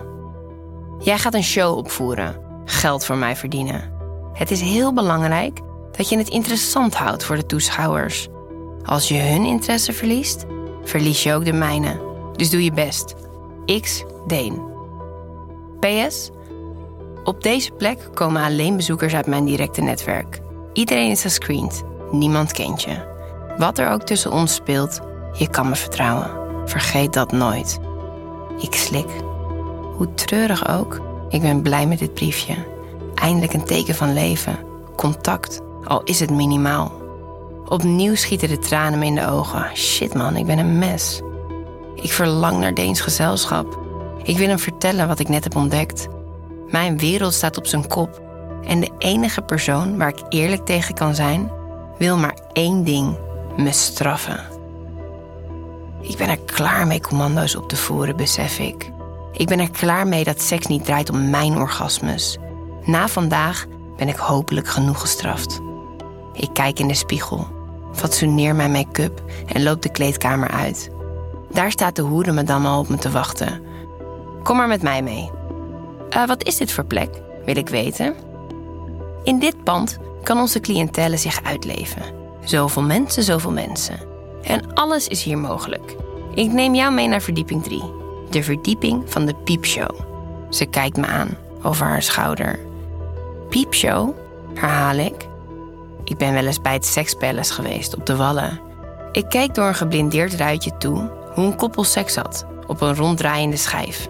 Jij 0.99 1.17
gaat 1.17 1.33
een 1.33 1.43
show 1.43 1.77
opvoeren, 1.77 2.35
geld 2.65 3.05
voor 3.05 3.17
mij 3.17 3.35
verdienen. 3.35 3.91
Het 4.33 4.51
is 4.51 4.61
heel 4.61 4.93
belangrijk 4.93 5.59
dat 5.91 6.09
je 6.09 6.17
het 6.17 6.29
interessant 6.29 6.95
houdt 6.95 7.23
voor 7.23 7.35
de 7.35 7.45
toeschouwers. 7.45 8.27
Als 8.85 9.07
je 9.07 9.17
hun 9.17 9.45
interesse 9.45 9.93
verliest, 9.93 10.45
verlies 10.83 11.23
je 11.23 11.33
ook 11.33 11.45
de 11.45 11.53
mijne. 11.53 11.99
Dus 12.35 12.49
doe 12.49 12.63
je 12.63 12.71
best. 12.71 13.15
X 13.81 14.03
Deen. 14.27 14.61
PS. 15.79 16.29
Op 17.29 17.43
deze 17.43 17.71
plek 17.71 18.09
komen 18.13 18.43
alleen 18.43 18.75
bezoekers 18.75 19.13
uit 19.13 19.27
mijn 19.27 19.45
directe 19.45 19.81
netwerk. 19.81 20.39
Iedereen 20.73 21.11
is 21.11 21.21
gescreend. 21.21 21.83
Niemand 22.11 22.51
kent 22.51 22.81
je. 22.81 22.97
Wat 23.57 23.77
er 23.77 23.91
ook 23.91 24.01
tussen 24.01 24.31
ons 24.31 24.53
speelt, 24.53 24.99
je 25.33 25.49
kan 25.49 25.69
me 25.69 25.75
vertrouwen. 25.75 26.31
Vergeet 26.65 27.13
dat 27.13 27.31
nooit. 27.31 27.79
Ik 28.59 28.73
slik. 28.73 29.09
Hoe 29.95 30.13
treurig 30.13 30.69
ook, 30.69 31.01
ik 31.29 31.41
ben 31.41 31.61
blij 31.61 31.87
met 31.87 31.99
dit 31.99 32.13
briefje. 32.13 32.55
Eindelijk 33.15 33.53
een 33.53 33.65
teken 33.65 33.95
van 33.95 34.13
leven, 34.13 34.59
contact, 34.95 35.61
al 35.83 36.03
is 36.03 36.19
het 36.19 36.31
minimaal. 36.31 36.91
Opnieuw 37.67 38.15
schieten 38.15 38.49
de 38.49 38.59
tranen 38.59 38.99
me 38.99 39.05
in 39.05 39.15
de 39.15 39.27
ogen. 39.27 39.77
Shit 39.77 40.13
man, 40.13 40.35
ik 40.35 40.45
ben 40.45 40.57
een 40.57 40.77
mes. 40.77 41.21
Ik 41.95 42.11
verlang 42.11 42.57
naar 42.59 42.73
Deens 42.73 43.01
gezelschap. 43.01 43.79
Ik 44.23 44.37
wil 44.37 44.47
hem 44.47 44.59
vertellen 44.59 45.07
wat 45.07 45.19
ik 45.19 45.29
net 45.29 45.43
heb 45.43 45.55
ontdekt. 45.55 46.07
Mijn 46.71 46.97
wereld 46.97 47.33
staat 47.33 47.57
op 47.57 47.67
zijn 47.67 47.87
kop. 47.87 48.21
En 48.63 48.79
de 48.79 48.91
enige 48.97 49.41
persoon 49.41 49.97
waar 49.97 50.09
ik 50.09 50.23
eerlijk 50.29 50.65
tegen 50.65 50.95
kan 50.95 51.15
zijn, 51.15 51.51
wil 51.97 52.17
maar 52.17 52.37
één 52.53 52.83
ding: 52.83 53.17
me 53.57 53.71
straffen. 53.71 54.39
Ik 56.01 56.17
ben 56.17 56.29
er 56.29 56.39
klaar 56.39 56.87
mee 56.87 57.01
commando's 57.01 57.55
op 57.55 57.69
te 57.69 57.75
voeren, 57.75 58.15
besef 58.15 58.59
ik. 58.59 58.91
Ik 59.31 59.47
ben 59.47 59.59
er 59.59 59.71
klaar 59.71 60.07
mee 60.07 60.23
dat 60.23 60.41
seks 60.41 60.67
niet 60.67 60.85
draait 60.85 61.09
om 61.09 61.29
mijn 61.29 61.57
orgasmes. 61.57 62.37
Na 62.83 63.07
vandaag 63.07 63.65
ben 63.97 64.07
ik 64.07 64.15
hopelijk 64.15 64.67
genoeg 64.67 64.99
gestraft. 64.99 65.59
Ik 66.33 66.49
kijk 66.53 66.79
in 66.79 66.87
de 66.87 66.93
spiegel, 66.93 67.47
fatsoeneer 67.93 68.55
mijn 68.55 68.71
make-up 68.71 69.21
en 69.45 69.63
loop 69.63 69.81
de 69.81 69.91
kleedkamer 69.91 70.49
uit. 70.49 70.89
Daar 71.51 71.71
staat 71.71 71.95
de 71.95 72.01
hoerenmadam 72.01 72.65
al 72.65 72.79
op 72.79 72.89
me 72.89 72.97
te 72.97 73.11
wachten. 73.11 73.61
Kom 74.43 74.57
maar 74.57 74.67
met 74.67 74.81
mij 74.81 75.01
mee. 75.01 75.31
Uh, 76.15 76.27
wat 76.27 76.43
is 76.43 76.57
dit 76.57 76.71
voor 76.71 76.85
plek, 76.85 77.09
wil 77.45 77.57
ik 77.57 77.69
weten. 77.69 78.15
In 79.23 79.39
dit 79.39 79.63
pand 79.63 79.97
kan 80.23 80.39
onze 80.39 80.59
cliëntele 80.59 81.17
zich 81.17 81.43
uitleven. 81.43 82.03
Zoveel 82.43 82.83
mensen, 82.83 83.23
zoveel 83.23 83.51
mensen. 83.51 83.99
En 84.43 84.73
alles 84.73 85.07
is 85.07 85.23
hier 85.23 85.37
mogelijk. 85.37 85.95
Ik 86.33 86.51
neem 86.51 86.75
jou 86.75 86.93
mee 86.93 87.07
naar 87.07 87.21
verdieping 87.21 87.63
3. 87.63 87.83
De 88.29 88.43
verdieping 88.43 89.03
van 89.05 89.25
de 89.25 89.35
piepshow. 89.35 89.99
Ze 90.49 90.65
kijkt 90.65 90.97
me 90.97 91.05
aan, 91.05 91.37
over 91.63 91.85
haar 91.85 92.03
schouder. 92.03 92.59
Piepshow? 93.49 94.15
Herhaal 94.53 94.95
ik. 94.95 95.27
Ik 96.03 96.17
ben 96.17 96.33
wel 96.33 96.45
eens 96.45 96.61
bij 96.61 96.73
het 96.73 96.85
sekspalace 96.85 97.53
geweest, 97.53 97.95
op 97.95 98.05
de 98.05 98.15
Wallen. 98.15 98.59
Ik 99.11 99.29
keek 99.29 99.55
door 99.55 99.67
een 99.67 99.75
geblindeerd 99.75 100.33
ruitje 100.33 100.77
toe 100.77 101.11
hoe 101.33 101.45
een 101.45 101.55
koppel 101.55 101.83
seks 101.83 102.15
had, 102.15 102.45
op 102.67 102.81
een 102.81 102.95
ronddraaiende 102.95 103.57
schijf. 103.57 104.09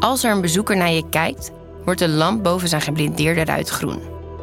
Als 0.00 0.24
er 0.24 0.30
een 0.30 0.40
bezoeker 0.40 0.76
naar 0.76 0.92
je 0.92 1.08
kijkt, 1.08 1.50
wordt 1.84 2.00
de 2.00 2.08
lamp 2.08 2.42
boven 2.42 2.68
zijn 2.68 2.80
geblindeerde 2.80 3.44
ruit 3.44 3.68
groen. 3.68 4.00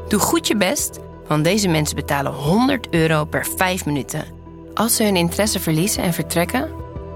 Doe 0.07 0.19
goed 0.19 0.47
je 0.47 0.55
best, 0.55 0.99
want 1.27 1.43
deze 1.43 1.67
mensen 1.67 1.95
betalen 1.95 2.31
100 2.31 2.87
euro 2.89 3.25
per 3.25 3.45
5 3.55 3.85
minuten. 3.85 4.25
Als 4.73 4.95
ze 4.95 5.03
hun 5.03 5.15
interesse 5.15 5.59
verliezen 5.59 6.03
en 6.03 6.13
vertrekken, 6.13 6.69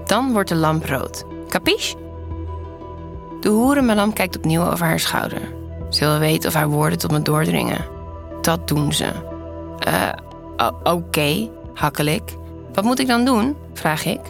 dan 0.04 0.32
wordt 0.32 0.48
de 0.48 0.54
lamp 0.54 0.84
rood. 0.84 1.24
Capiche? 1.48 1.96
De 3.40 3.48
hoerenmadam 3.48 4.12
kijkt 4.12 4.36
opnieuw 4.36 4.62
over 4.62 4.86
haar 4.86 5.00
schouder. 5.00 5.54
Ze 5.90 6.04
wil 6.04 6.18
weten 6.18 6.48
of 6.48 6.54
haar 6.54 6.68
woorden 6.68 6.98
tot 6.98 7.10
me 7.10 7.22
doordringen. 7.22 7.84
Dat 8.40 8.68
doen 8.68 8.92
ze. 8.92 9.08
Eh, 9.78 10.12
oké, 10.56 10.90
okay, 10.90 11.50
hakkel 11.74 12.06
ik. 12.06 12.22
Wat 12.72 12.84
moet 12.84 12.98
ik 12.98 13.06
dan 13.06 13.24
doen? 13.24 13.56
vraag 13.74 14.04
ik. 14.04 14.20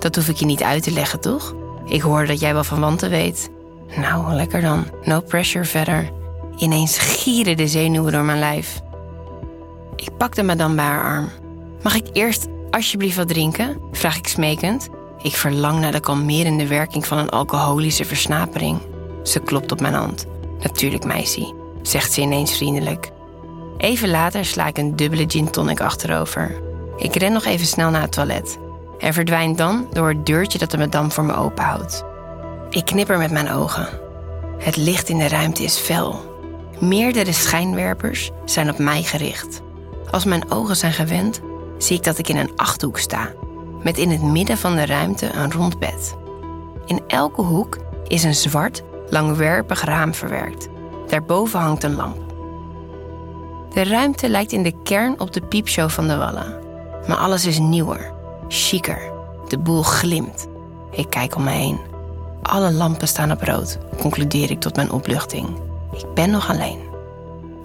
Dat 0.00 0.16
hoef 0.16 0.28
ik 0.28 0.36
je 0.36 0.44
niet 0.44 0.62
uit 0.62 0.82
te 0.82 0.92
leggen, 0.92 1.20
toch? 1.20 1.54
Ik 1.84 2.00
hoor 2.00 2.26
dat 2.26 2.40
jij 2.40 2.52
wel 2.52 2.64
van 2.64 2.80
wanten 2.80 3.10
weet. 3.10 3.50
Nou, 3.96 4.34
lekker 4.34 4.60
dan. 4.60 4.86
No 5.04 5.20
pressure 5.20 5.64
verder. 5.64 6.10
Ineens 6.56 6.98
gieren 6.98 7.56
de 7.56 7.68
zenuwen 7.68 8.12
door 8.12 8.24
mijn 8.24 8.38
lijf. 8.38 8.80
Ik 9.96 10.16
pakte 10.16 10.42
me 10.42 10.56
dan 10.56 10.76
bij 10.76 10.84
haar 10.84 11.04
arm. 11.04 11.28
Mag 11.82 11.94
ik 11.94 12.06
eerst 12.12 12.46
alsjeblieft 12.70 13.16
wat 13.16 13.28
drinken? 13.28 13.80
vraag 13.92 14.16
ik 14.16 14.26
smekend. 14.26 14.88
Ik 15.22 15.32
verlang 15.32 15.80
naar 15.80 15.92
de 15.92 16.00
kalmerende 16.00 16.66
werking 16.66 17.06
van 17.06 17.18
een 17.18 17.28
alcoholische 17.28 18.04
versnapering. 18.04 18.78
Ze 19.22 19.40
klopt 19.40 19.72
op 19.72 19.80
mijn 19.80 19.94
hand. 19.94 20.26
Natuurlijk, 20.58 21.04
meisje, 21.04 21.54
zegt 21.82 22.12
ze 22.12 22.20
ineens 22.20 22.56
vriendelijk. 22.56 23.10
Even 23.76 24.10
later 24.10 24.44
sla 24.44 24.66
ik 24.66 24.78
een 24.78 24.96
dubbele 24.96 25.24
gin 25.28 25.50
tonic 25.50 25.80
achterover. 25.80 26.62
Ik 26.96 27.14
ren 27.14 27.32
nog 27.32 27.44
even 27.44 27.66
snel 27.66 27.90
naar 27.90 28.02
het 28.02 28.12
toilet 28.12 28.58
en 29.02 29.12
verdwijn 29.12 29.56
dan 29.56 29.86
door 29.90 30.08
het 30.08 30.26
deurtje 30.26 30.58
dat 30.58 30.70
de 30.70 30.78
madame 30.78 31.10
voor 31.10 31.24
me 31.24 31.34
openhoudt. 31.34 32.04
Ik 32.70 32.84
knipper 32.84 33.18
met 33.18 33.30
mijn 33.30 33.50
ogen. 33.50 33.88
Het 34.58 34.76
licht 34.76 35.08
in 35.08 35.18
de 35.18 35.28
ruimte 35.28 35.62
is 35.62 35.78
fel. 35.78 36.20
Meerdere 36.78 37.32
schijnwerpers 37.32 38.30
zijn 38.44 38.70
op 38.70 38.78
mij 38.78 39.02
gericht. 39.02 39.60
Als 40.10 40.24
mijn 40.24 40.50
ogen 40.50 40.76
zijn 40.76 40.92
gewend, 40.92 41.40
zie 41.78 41.96
ik 41.96 42.04
dat 42.04 42.18
ik 42.18 42.28
in 42.28 42.36
een 42.36 42.56
achthoek 42.56 42.98
sta, 42.98 43.32
met 43.82 43.98
in 43.98 44.10
het 44.10 44.22
midden 44.22 44.58
van 44.58 44.74
de 44.74 44.86
ruimte 44.86 45.32
een 45.32 45.52
rond 45.52 45.78
bed. 45.78 46.14
In 46.86 47.00
elke 47.06 47.42
hoek 47.42 47.78
is 48.06 48.22
een 48.22 48.34
zwart, 48.34 48.82
langwerpig 49.08 49.84
raam 49.84 50.14
verwerkt. 50.14 50.68
Daarboven 51.06 51.60
hangt 51.60 51.82
een 51.82 51.96
lamp. 51.96 52.20
De 53.74 53.84
ruimte 53.84 54.28
lijkt 54.28 54.52
in 54.52 54.62
de 54.62 54.82
kern 54.82 55.20
op 55.20 55.32
de 55.32 55.42
piepshow 55.42 55.90
van 55.90 56.08
de 56.08 56.16
Wallen. 56.16 56.60
Maar 57.06 57.16
alles 57.16 57.46
is 57.46 57.58
nieuwer, 57.58 58.12
chiquer. 58.48 59.12
De 59.48 59.58
boel 59.58 59.82
glimt. 59.82 60.46
Ik 60.90 61.10
kijk 61.10 61.36
om 61.36 61.44
me 61.44 61.50
heen. 61.50 61.78
Alle 62.42 62.72
lampen 62.72 63.08
staan 63.08 63.30
op 63.30 63.42
rood, 63.42 63.78
concludeer 64.00 64.50
ik 64.50 64.60
tot 64.60 64.76
mijn 64.76 64.90
opluchting. 64.90 65.48
Ik 65.92 66.14
ben 66.14 66.30
nog 66.30 66.50
alleen. 66.50 66.78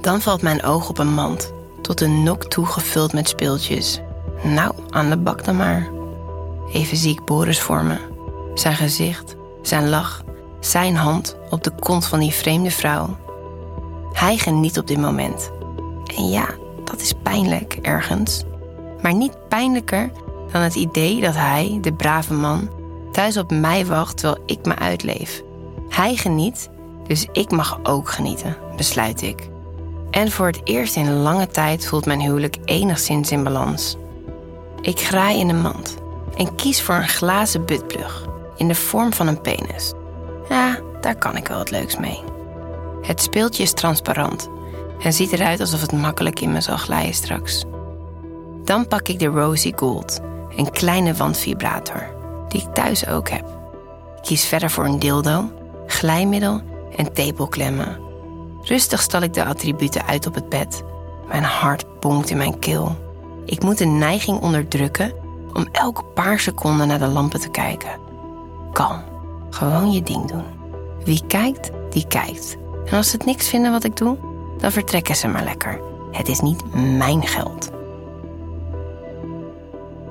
Dan 0.02 0.22
valt 0.22 0.42
mijn 0.42 0.64
oog 0.64 0.90
op 0.90 0.98
een 0.98 1.14
mand, 1.14 1.54
tot 1.82 2.02
een 2.02 2.24
nok 2.24 2.44
toe 2.44 2.66
gevuld 2.66 3.14
met 3.14 3.28
speeltjes. 3.28 4.02
Nou, 4.44 4.74
aan 4.90 5.10
de 5.10 5.18
bak 5.18 5.44
dan 5.46 5.56
maar. 5.56 5.88
Even 6.74 6.98
zie 6.98 7.12
ik 7.12 7.26
Boris 7.26 7.62
voor 7.62 7.84
me. 7.84 7.98
Zijn 8.54 8.76
gezicht, 8.76 9.36
zijn 9.62 9.90
lach, 9.90 10.24
zijn 10.60 10.96
hand 10.96 11.38
op 11.50 11.64
de 11.64 11.72
kont 11.80 12.06
van 12.06 12.20
die 12.20 12.32
vreemde 12.32 12.72
vrouw. 12.72 13.18
Hij 14.14 14.38
geniet 14.38 14.80
op 14.80 14.88
dit 14.88 14.98
moment. 14.98 15.52
En 16.16 16.30
ja, 16.30 16.48
dat 16.84 17.02
is 17.02 17.14
pijnlijk 17.24 17.78
ergens. 17.82 18.44
Maar 19.02 19.14
niet 19.14 19.48
pijnlijker 19.48 20.12
dan 20.52 20.62
het 20.62 20.76
idee 20.76 21.22
dat 21.22 21.36
hij, 21.36 21.78
de 21.82 21.94
brave 21.94 22.34
man, 22.34 22.70
thuis 23.12 23.38
op 23.38 23.52
mij 23.52 23.86
wacht 23.86 24.18
terwijl 24.18 24.44
ik 24.46 24.66
me 24.66 24.76
uitleef. 24.76 25.44
Hij 25.90 26.16
geniet, 26.16 26.70
dus 27.08 27.28
ik 27.32 27.52
mag 27.52 27.80
ook 27.84 28.10
genieten, 28.10 28.58
besluit 28.76 29.22
ik. 29.22 29.50
En 30.12 30.32
voor 30.32 30.48
het 30.48 30.62
eerst 30.64 30.96
in 30.96 31.14
lange 31.14 31.48
tijd 31.48 31.88
voelt 31.88 32.06
mijn 32.06 32.22
huwelijk 32.22 32.58
enigszins 32.66 33.32
in 33.32 33.44
balans. 33.44 33.98
Ik 34.82 35.00
graai 35.00 35.40
in 35.40 35.50
een 35.50 35.62
mand 35.62 35.98
en 36.36 36.56
kies 36.56 36.82
voor 36.82 36.96
een 36.96 37.08
glazen 37.08 37.66
buttplug 37.66 38.26
in 38.56 38.68
de 38.68 38.76
vorm 38.76 39.14
van 39.14 39.28
een 39.28 39.42
penis. 39.42 39.94
Ja, 40.50 40.80
daar 41.02 41.16
kan 41.16 41.38
ik 41.38 41.48
wel 41.48 41.58
wat 41.58 41.72
leuks 41.72 41.98
mee. 41.98 42.24
Het 43.02 43.22
speeltje 43.22 43.64
is 43.64 43.74
transparant 43.74 44.50
en 45.00 45.14
ziet 45.14 45.32
eruit 45.32 45.60
alsof 45.60 45.82
het 45.82 45.92
makkelijk 45.92 46.40
in 46.40 46.52
me 46.52 46.62
zal 46.62 46.78
glijden 46.78 47.14
straks. 47.14 47.66
Dan 48.64 48.88
pak 48.88 49.08
ik 49.08 49.20
de 49.20 49.26
Rosy 49.26 49.74
Gold, 49.76 50.20
een 50.58 50.72
kleine 50.72 51.14
wandvibrator, 51.14 52.04
die 52.48 52.62
ik 52.62 52.74
thuis 52.74 53.08
ook 53.08 53.30
heb. 53.30 53.46
Ik 54.16 54.24
kies 54.24 54.46
verder 54.46 54.70
voor 54.70 54.86
een 54.86 55.00
dildo, 55.00 55.52
glijmiddel 55.88 56.62
en 56.96 57.14
tepelklemmen. 57.14 58.00
Rustig 58.62 59.02
stal 59.02 59.22
ik 59.22 59.34
de 59.34 59.46
attributen 59.46 60.06
uit 60.06 60.28
op 60.28 60.34
het 60.34 60.50
bed. 60.50 60.84
Mijn 61.28 61.44
hart 61.44 62.00
bonkt 62.00 62.30
in 62.30 62.38
mijn 62.38 62.60
keel. 62.60 62.96
Ik 63.46 63.64
moet 63.64 63.78
de 63.78 63.86
neiging 63.86 64.40
onderdrukken 64.40 65.14
om 65.54 65.68
elke 65.72 66.04
paar 66.04 66.40
seconden 66.40 66.88
naar 66.88 67.00
de 67.00 67.08
lampen 67.08 67.40
te 67.40 67.50
kijken. 67.50 68.00
Kalm, 68.74 69.02
gewoon 69.50 69.92
je 69.92 70.04
ding 70.04 70.26
doen. 70.26 70.46
Wie 71.04 71.24
kijkt, 71.28 71.70
die 71.90 72.08
kijkt. 72.08 72.58
En 72.86 72.98
als 72.98 73.10
ze 73.10 73.16
het 73.16 73.26
niks 73.26 73.50
vinden 73.50 73.72
wat 73.72 73.84
ik 73.84 73.98
doe, 73.98 74.18
dan 74.58 74.72
vertrekken 74.72 75.16
ze 75.16 75.28
maar 75.28 75.44
lekker. 75.44 75.82
Het 76.12 76.28
is 76.28 76.40
niet 76.40 76.74
mijn 76.74 77.28
geld. 77.28 77.72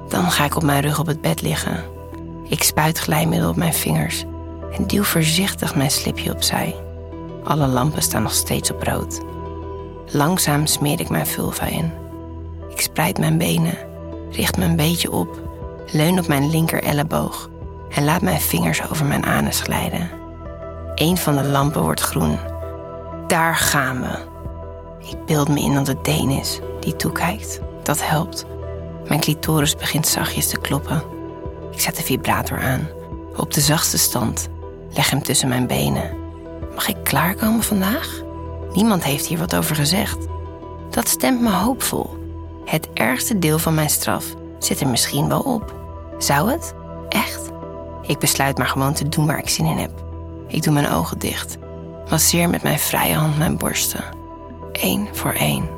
Dan 0.08 0.30
ga 0.30 0.44
ik 0.44 0.56
op 0.56 0.62
mijn 0.62 0.82
rug 0.82 0.98
op 0.98 1.06
het 1.06 1.20
bed 1.20 1.42
liggen. 1.42 1.84
Ik 2.48 2.62
spuit 2.62 2.98
glijmiddel 2.98 3.48
op 3.48 3.56
mijn 3.56 3.74
vingers 3.74 4.24
en 4.76 4.86
duw 4.86 5.02
voorzichtig 5.02 5.74
mijn 5.74 5.90
slipje 5.90 6.32
opzij. 6.32 6.74
Alle 7.44 7.66
lampen 7.66 8.02
staan 8.02 8.22
nog 8.22 8.34
steeds 8.34 8.70
op 8.72 8.82
rood. 8.82 9.20
Langzaam 10.06 10.66
smeer 10.66 11.00
ik 11.00 11.08
mijn 11.08 11.26
vulva 11.26 11.66
in. 11.66 11.92
Ik 12.68 12.80
spreid 12.80 13.18
mijn 13.18 13.38
benen, 13.38 13.78
richt 14.30 14.56
me 14.56 14.64
een 14.64 14.76
beetje 14.76 15.10
op, 15.10 15.40
leun 15.92 16.18
op 16.18 16.26
mijn 16.26 16.50
linker 16.50 16.82
elleboog 16.82 17.50
en 17.90 18.04
laat 18.04 18.22
mijn 18.22 18.40
vingers 18.40 18.90
over 18.90 19.06
mijn 19.06 19.26
anus 19.26 19.60
glijden. 19.60 20.10
Een 20.94 21.16
van 21.16 21.36
de 21.36 21.44
lampen 21.44 21.82
wordt 21.82 22.00
groen. 22.00 22.38
Daar 23.26 23.56
gaan 23.56 24.00
we. 24.00 24.34
Ik 25.08 25.24
beeld 25.26 25.48
me 25.48 25.60
in 25.60 25.74
dat 25.74 25.86
het 25.86 26.04
Deen 26.04 26.30
is 26.30 26.60
die 26.80 26.96
toekijkt. 26.96 27.60
Dat 27.82 28.08
helpt. 28.08 28.46
Mijn 29.08 29.20
clitoris 29.20 29.76
begint 29.76 30.06
zachtjes 30.06 30.48
te 30.48 30.58
kloppen. 30.58 31.02
Ik 31.72 31.80
zet 31.80 31.96
de 31.96 32.02
vibrator 32.02 32.58
aan, 32.58 32.88
op 33.36 33.54
de 33.54 33.60
zachtste 33.60 33.98
stand, 33.98 34.48
leg 34.94 35.10
hem 35.10 35.22
tussen 35.22 35.48
mijn 35.48 35.66
benen. 35.66 36.16
Mag 36.74 36.88
ik 36.88 36.96
klaarkomen 37.02 37.62
vandaag? 37.62 38.22
Niemand 38.72 39.04
heeft 39.04 39.26
hier 39.26 39.38
wat 39.38 39.56
over 39.56 39.76
gezegd. 39.76 40.18
Dat 40.90 41.08
stemt 41.08 41.40
me 41.40 41.52
hoopvol. 41.52 42.16
Het 42.64 42.88
ergste 42.92 43.38
deel 43.38 43.58
van 43.58 43.74
mijn 43.74 43.90
straf 43.90 44.24
zit 44.58 44.80
er 44.80 44.88
misschien 44.88 45.28
wel 45.28 45.40
op. 45.40 45.74
Zou 46.18 46.50
het? 46.50 46.74
Echt? 47.08 47.50
Ik 48.02 48.18
besluit 48.18 48.58
maar 48.58 48.68
gewoon 48.68 48.92
te 48.92 49.08
doen 49.08 49.26
waar 49.26 49.38
ik 49.38 49.48
zin 49.48 49.66
in 49.66 49.76
heb. 49.76 50.04
Ik 50.48 50.62
doe 50.62 50.72
mijn 50.72 50.90
ogen 50.90 51.18
dicht, 51.18 51.56
masseer 52.10 52.48
met 52.48 52.62
mijn 52.62 52.78
vrije 52.78 53.14
hand 53.14 53.38
mijn 53.38 53.56
borsten. 53.56 54.04
Eén 54.72 55.08
voor 55.12 55.32
één. 55.32 55.68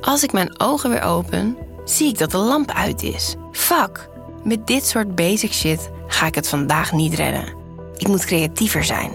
Als 0.00 0.22
ik 0.22 0.32
mijn 0.32 0.60
ogen 0.60 0.90
weer 0.90 1.02
open, 1.02 1.56
zie 1.84 2.08
ik 2.08 2.18
dat 2.18 2.30
de 2.30 2.38
lamp 2.38 2.70
uit 2.70 3.02
is. 3.02 3.34
Fuck, 3.52 4.08
met 4.44 4.66
dit 4.66 4.86
soort 4.86 5.14
basic 5.14 5.52
shit 5.52 5.90
ga 6.06 6.26
ik 6.26 6.34
het 6.34 6.48
vandaag 6.48 6.92
niet 6.92 7.14
redden. 7.14 7.54
Ik 7.96 8.08
moet 8.08 8.24
creatiever 8.24 8.84
zijn. 8.84 9.12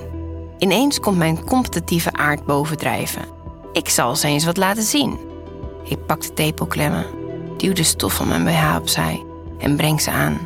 Ineens 0.57 0.99
komt 0.99 1.17
mijn 1.17 1.43
competitieve 1.43 2.13
aard 2.13 2.45
bovendrijven. 2.45 3.25
Ik 3.73 3.89
zal 3.89 4.15
ze 4.15 4.27
eens 4.27 4.45
wat 4.45 4.57
laten 4.57 4.83
zien. 4.83 5.17
Ik 5.83 6.05
pak 6.05 6.21
de 6.21 6.33
tepelklemmen, 6.33 7.05
duw 7.57 7.73
de 7.73 7.83
stof 7.83 8.13
van 8.13 8.27
mijn 8.27 8.43
BH 8.43 8.75
opzij 8.75 9.25
en 9.59 9.75
breng 9.75 10.01
ze 10.01 10.11
aan. 10.11 10.39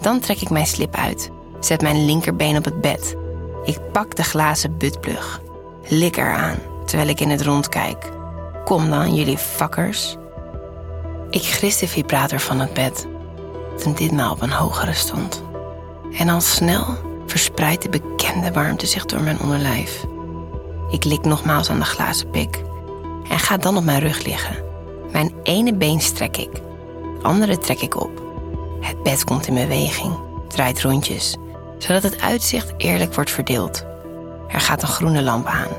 Dan 0.00 0.20
trek 0.20 0.40
ik 0.40 0.50
mijn 0.50 0.66
slip 0.66 0.94
uit 0.94 1.30
zet 1.60 1.82
mijn 1.82 2.04
linkerbeen 2.04 2.56
op 2.56 2.64
het 2.64 2.80
bed. 2.80 3.16
Ik 3.64 3.78
pak 3.92 4.16
de 4.16 4.22
glazen 4.22 4.78
buttplug. 4.78 5.40
Lik 5.88 6.16
eraan 6.16 6.58
terwijl 6.86 7.08
ik 7.08 7.20
in 7.20 7.30
het 7.30 7.42
rond 7.42 7.68
kijk. 7.68 8.10
Kom 8.64 8.90
dan, 8.90 9.14
jullie 9.14 9.38
fuckers. 9.38 10.16
Ik 11.30 11.42
gris 11.42 11.78
de 11.78 11.88
vibrator 11.88 12.40
van 12.40 12.60
het 12.60 12.72
bed, 12.72 13.06
toen 13.78 13.94
ditmaal 13.94 14.32
op 14.32 14.42
een 14.42 14.50
hogere 14.50 14.92
stond. 14.92 15.42
En 16.12 16.28
al 16.28 16.40
snel 16.40 16.84
verspreidt 17.26 17.82
de 17.82 17.88
bekende 17.88 18.52
warmte 18.52 18.86
zich 18.86 19.04
door 19.04 19.20
mijn 19.20 19.40
onderlijf. 19.40 20.04
Ik 20.90 21.04
lik 21.04 21.24
nogmaals 21.24 21.70
aan 21.70 21.78
de 21.78 21.84
glazen 21.84 22.30
pik 22.30 22.62
en 23.28 23.38
ga 23.38 23.56
dan 23.56 23.76
op 23.76 23.84
mijn 23.84 24.00
rug 24.00 24.24
liggen. 24.24 24.64
Mijn 25.12 25.34
ene 25.42 25.74
been 25.74 26.00
strek 26.00 26.36
ik, 26.36 26.50
het 27.14 27.22
andere 27.22 27.58
trek 27.58 27.80
ik 27.80 28.00
op. 28.00 28.22
Het 28.80 29.02
bed 29.02 29.24
komt 29.24 29.46
in 29.46 29.54
beweging, 29.54 30.18
draait 30.48 30.82
rondjes, 30.82 31.36
zodat 31.78 32.02
het 32.02 32.20
uitzicht 32.20 32.74
eerlijk 32.76 33.14
wordt 33.14 33.30
verdeeld. 33.30 33.84
Er 34.48 34.60
gaat 34.60 34.82
een 34.82 34.88
groene 34.88 35.22
lamp 35.22 35.46
aan 35.46 35.70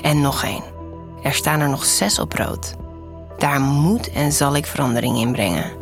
en 0.00 0.20
nog 0.20 0.44
één. 0.44 0.64
Er 1.22 1.34
staan 1.34 1.60
er 1.60 1.68
nog 1.68 1.84
zes 1.84 2.18
op 2.18 2.32
rood. 2.32 2.74
Daar 3.38 3.60
moet 3.60 4.10
en 4.10 4.32
zal 4.32 4.56
ik 4.56 4.66
verandering 4.66 5.18
in 5.18 5.32
brengen. 5.32 5.72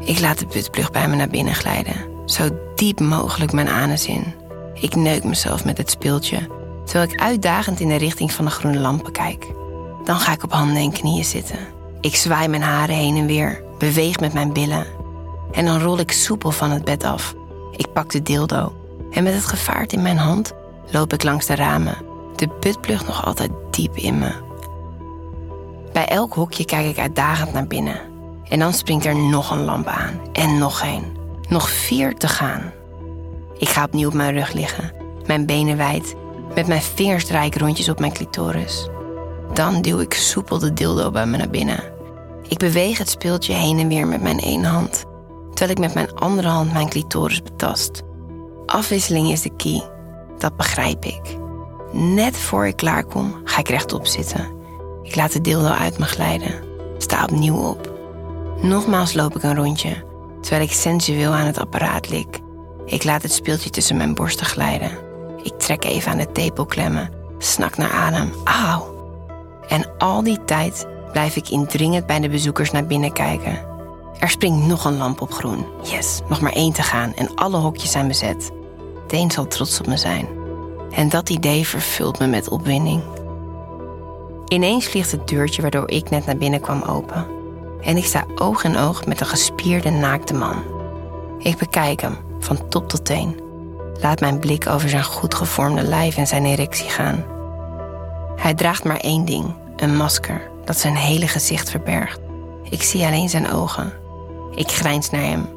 Ik 0.00 0.20
laat 0.20 0.38
de 0.38 0.46
putplug 0.46 0.90
bij 0.90 1.08
me 1.08 1.16
naar 1.16 1.28
binnen 1.28 1.54
glijden, 1.54 2.06
zo 2.26 2.48
diep 2.74 3.00
mogelijk 3.00 3.52
mijn 3.52 3.68
anus 3.68 4.06
in. 4.06 4.34
Ik 4.74 4.94
neuk 4.94 5.24
mezelf 5.24 5.64
met 5.64 5.78
het 5.78 5.90
speeltje, 5.90 6.48
terwijl 6.84 7.10
ik 7.10 7.20
uitdagend 7.20 7.80
in 7.80 7.88
de 7.88 7.96
richting 7.96 8.32
van 8.32 8.44
de 8.44 8.50
groene 8.50 8.78
lampen 8.78 9.12
kijk. 9.12 9.46
Dan 10.04 10.16
ga 10.16 10.32
ik 10.32 10.42
op 10.42 10.52
handen 10.52 10.82
en 10.82 10.92
knieën 10.92 11.24
zitten. 11.24 11.58
Ik 12.00 12.16
zwaai 12.16 12.48
mijn 12.48 12.62
haren 12.62 12.94
heen 12.94 13.16
en 13.16 13.26
weer, 13.26 13.62
beweeg 13.78 14.20
met 14.20 14.32
mijn 14.32 14.52
billen. 14.52 14.86
En 15.52 15.64
dan 15.64 15.80
rol 15.80 15.98
ik 15.98 16.12
soepel 16.12 16.50
van 16.50 16.70
het 16.70 16.84
bed 16.84 17.04
af. 17.04 17.34
Ik 17.76 17.92
pak 17.92 18.10
de 18.10 18.22
dildo 18.22 18.72
en 19.10 19.22
met 19.22 19.34
het 19.34 19.44
gevaart 19.44 19.92
in 19.92 20.02
mijn 20.02 20.16
hand 20.16 20.52
loop 20.90 21.12
ik 21.12 21.22
langs 21.22 21.46
de 21.46 21.54
ramen. 21.54 21.96
De 22.36 22.48
putplug 22.48 23.06
nog 23.06 23.24
altijd 23.24 23.50
diep 23.70 23.96
in 23.96 24.18
me. 24.18 24.32
Bij 25.94 26.06
elk 26.06 26.34
hokje 26.34 26.64
kijk 26.64 26.86
ik 26.86 26.98
uitdagend 26.98 27.52
naar 27.52 27.66
binnen. 27.66 28.00
En 28.48 28.58
dan 28.58 28.72
springt 28.72 29.04
er 29.04 29.16
nog 29.16 29.50
een 29.50 29.64
lamp 29.64 29.86
aan. 29.86 30.20
En 30.32 30.58
nog 30.58 30.82
één. 30.82 31.04
Nog 31.48 31.70
vier 31.70 32.14
te 32.14 32.28
gaan. 32.28 32.72
Ik 33.58 33.68
ga 33.68 33.84
opnieuw 33.84 34.08
op 34.08 34.14
mijn 34.14 34.34
rug 34.34 34.52
liggen. 34.52 34.92
Mijn 35.26 35.46
benen 35.46 35.76
wijd. 35.76 36.14
Met 36.54 36.66
mijn 36.66 36.82
vingers 36.82 37.24
draai 37.26 37.46
ik 37.46 37.58
rondjes 37.58 37.88
op 37.88 37.98
mijn 37.98 38.12
clitoris. 38.12 38.88
Dan 39.52 39.82
duw 39.82 39.98
ik 39.98 40.14
soepel 40.14 40.58
de 40.58 40.72
dildo 40.72 41.10
bij 41.10 41.26
me 41.26 41.36
naar 41.36 41.50
binnen. 41.50 41.82
Ik 42.48 42.58
beweeg 42.58 42.98
het 42.98 43.10
speeltje 43.10 43.52
heen 43.52 43.78
en 43.78 43.88
weer 43.88 44.06
met 44.06 44.22
mijn 44.22 44.38
ene 44.38 44.66
hand. 44.66 45.04
Terwijl 45.48 45.70
ik 45.70 45.78
met 45.78 45.94
mijn 45.94 46.14
andere 46.14 46.48
hand 46.48 46.72
mijn 46.72 46.88
clitoris 46.88 47.42
betast. 47.42 48.02
Afwisseling 48.66 49.30
is 49.30 49.42
de 49.42 49.56
key. 49.56 49.82
Dat 50.38 50.56
begrijp 50.56 51.04
ik. 51.04 51.36
Net 51.92 52.38
voor 52.38 52.66
ik 52.66 52.76
klaar 52.76 53.04
kom, 53.04 53.40
ga 53.44 53.58
ik 53.58 53.68
rechtop 53.68 54.06
zitten. 54.06 54.53
Ik 55.04 55.14
laat 55.16 55.32
de 55.32 55.40
dildo 55.40 55.68
uit 55.68 55.98
me 55.98 56.04
glijden. 56.04 56.62
Sta 56.98 57.22
opnieuw 57.22 57.56
op. 57.56 57.92
Nogmaals 58.60 59.14
loop 59.14 59.36
ik 59.36 59.42
een 59.42 59.56
rondje, 59.56 60.04
terwijl 60.40 60.62
ik 60.62 60.72
sensueel 60.72 61.32
aan 61.32 61.46
het 61.46 61.58
apparaat 61.58 62.08
lik. 62.08 62.38
Ik 62.86 63.04
laat 63.04 63.22
het 63.22 63.32
speeltje 63.32 63.70
tussen 63.70 63.96
mijn 63.96 64.14
borsten 64.14 64.46
glijden. 64.46 64.90
Ik 65.42 65.58
trek 65.58 65.84
even 65.84 66.12
aan 66.12 66.18
de 66.18 66.32
tepelklemmen, 66.32 67.10
snak 67.38 67.76
naar 67.76 67.90
adem. 67.90 68.32
Auw! 68.44 68.94
En 69.68 69.90
al 69.98 70.22
die 70.22 70.44
tijd 70.44 70.86
blijf 71.12 71.36
ik 71.36 71.48
indringend 71.48 72.06
bij 72.06 72.20
de 72.20 72.28
bezoekers 72.28 72.70
naar 72.70 72.86
binnen 72.86 73.12
kijken. 73.12 73.58
Er 74.18 74.28
springt 74.28 74.66
nog 74.66 74.84
een 74.84 74.96
lamp 74.96 75.20
op 75.20 75.32
groen. 75.32 75.66
Yes, 75.82 76.20
nog 76.28 76.40
maar 76.40 76.52
één 76.52 76.72
te 76.72 76.82
gaan 76.82 77.14
en 77.14 77.34
alle 77.34 77.56
hokjes 77.56 77.90
zijn 77.90 78.08
bezet. 78.08 78.50
Deen 79.06 79.30
zal 79.30 79.46
trots 79.46 79.80
op 79.80 79.86
me 79.86 79.96
zijn. 79.96 80.28
En 80.90 81.08
dat 81.08 81.30
idee 81.30 81.66
vervult 81.66 82.18
me 82.18 82.26
met 82.26 82.48
opwinding. 82.48 83.02
Ineens 84.48 84.86
vliegt 84.86 85.12
het 85.12 85.28
deurtje 85.28 85.62
waardoor 85.62 85.90
ik 85.90 86.10
net 86.10 86.26
naar 86.26 86.36
binnen 86.36 86.60
kwam 86.60 86.82
open. 86.82 87.26
En 87.80 87.96
ik 87.96 88.04
sta 88.04 88.24
oog 88.34 88.64
in 88.64 88.76
oog 88.76 89.06
met 89.06 89.20
een 89.20 89.26
gespierde 89.26 89.90
naakte 89.90 90.34
man. 90.34 90.62
Ik 91.38 91.56
bekijk 91.56 92.00
hem, 92.00 92.16
van 92.38 92.68
top 92.68 92.88
tot 92.88 93.04
teen. 93.04 93.40
Laat 94.00 94.20
mijn 94.20 94.38
blik 94.38 94.66
over 94.66 94.88
zijn 94.88 95.04
goed 95.04 95.34
gevormde 95.34 95.82
lijf 95.82 96.16
en 96.16 96.26
zijn 96.26 96.44
erectie 96.44 96.88
gaan. 96.88 97.24
Hij 98.36 98.54
draagt 98.54 98.84
maar 98.84 99.00
één 99.00 99.24
ding, 99.24 99.54
een 99.76 99.96
masker 99.96 100.52
dat 100.64 100.78
zijn 100.78 100.96
hele 100.96 101.28
gezicht 101.28 101.70
verbergt. 101.70 102.20
Ik 102.70 102.82
zie 102.82 103.04
alleen 103.04 103.28
zijn 103.28 103.50
ogen. 103.52 103.92
Ik 104.54 104.70
grijns 104.70 105.10
naar 105.10 105.22
hem. 105.22 105.48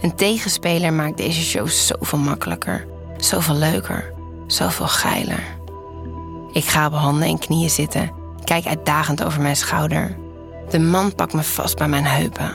Een 0.00 0.14
tegenspeler 0.14 0.92
maakt 0.92 1.16
deze 1.16 1.42
show 1.42 1.68
zoveel 1.68 2.18
makkelijker, 2.18 2.86
zoveel 3.16 3.54
leuker, 3.54 4.12
zoveel 4.46 4.86
geiler. 4.86 5.42
Ik 6.52 6.64
ga 6.64 6.86
op 6.86 6.92
handen 6.92 7.28
en 7.28 7.38
knieën 7.38 7.70
zitten, 7.70 8.10
kijk 8.44 8.66
uitdagend 8.66 9.24
over 9.24 9.42
mijn 9.42 9.56
schouder. 9.56 10.16
De 10.70 10.78
man 10.78 11.14
pakt 11.14 11.32
me 11.32 11.42
vast 11.42 11.76
bij 11.76 11.88
mijn 11.88 12.04
heupen. 12.04 12.52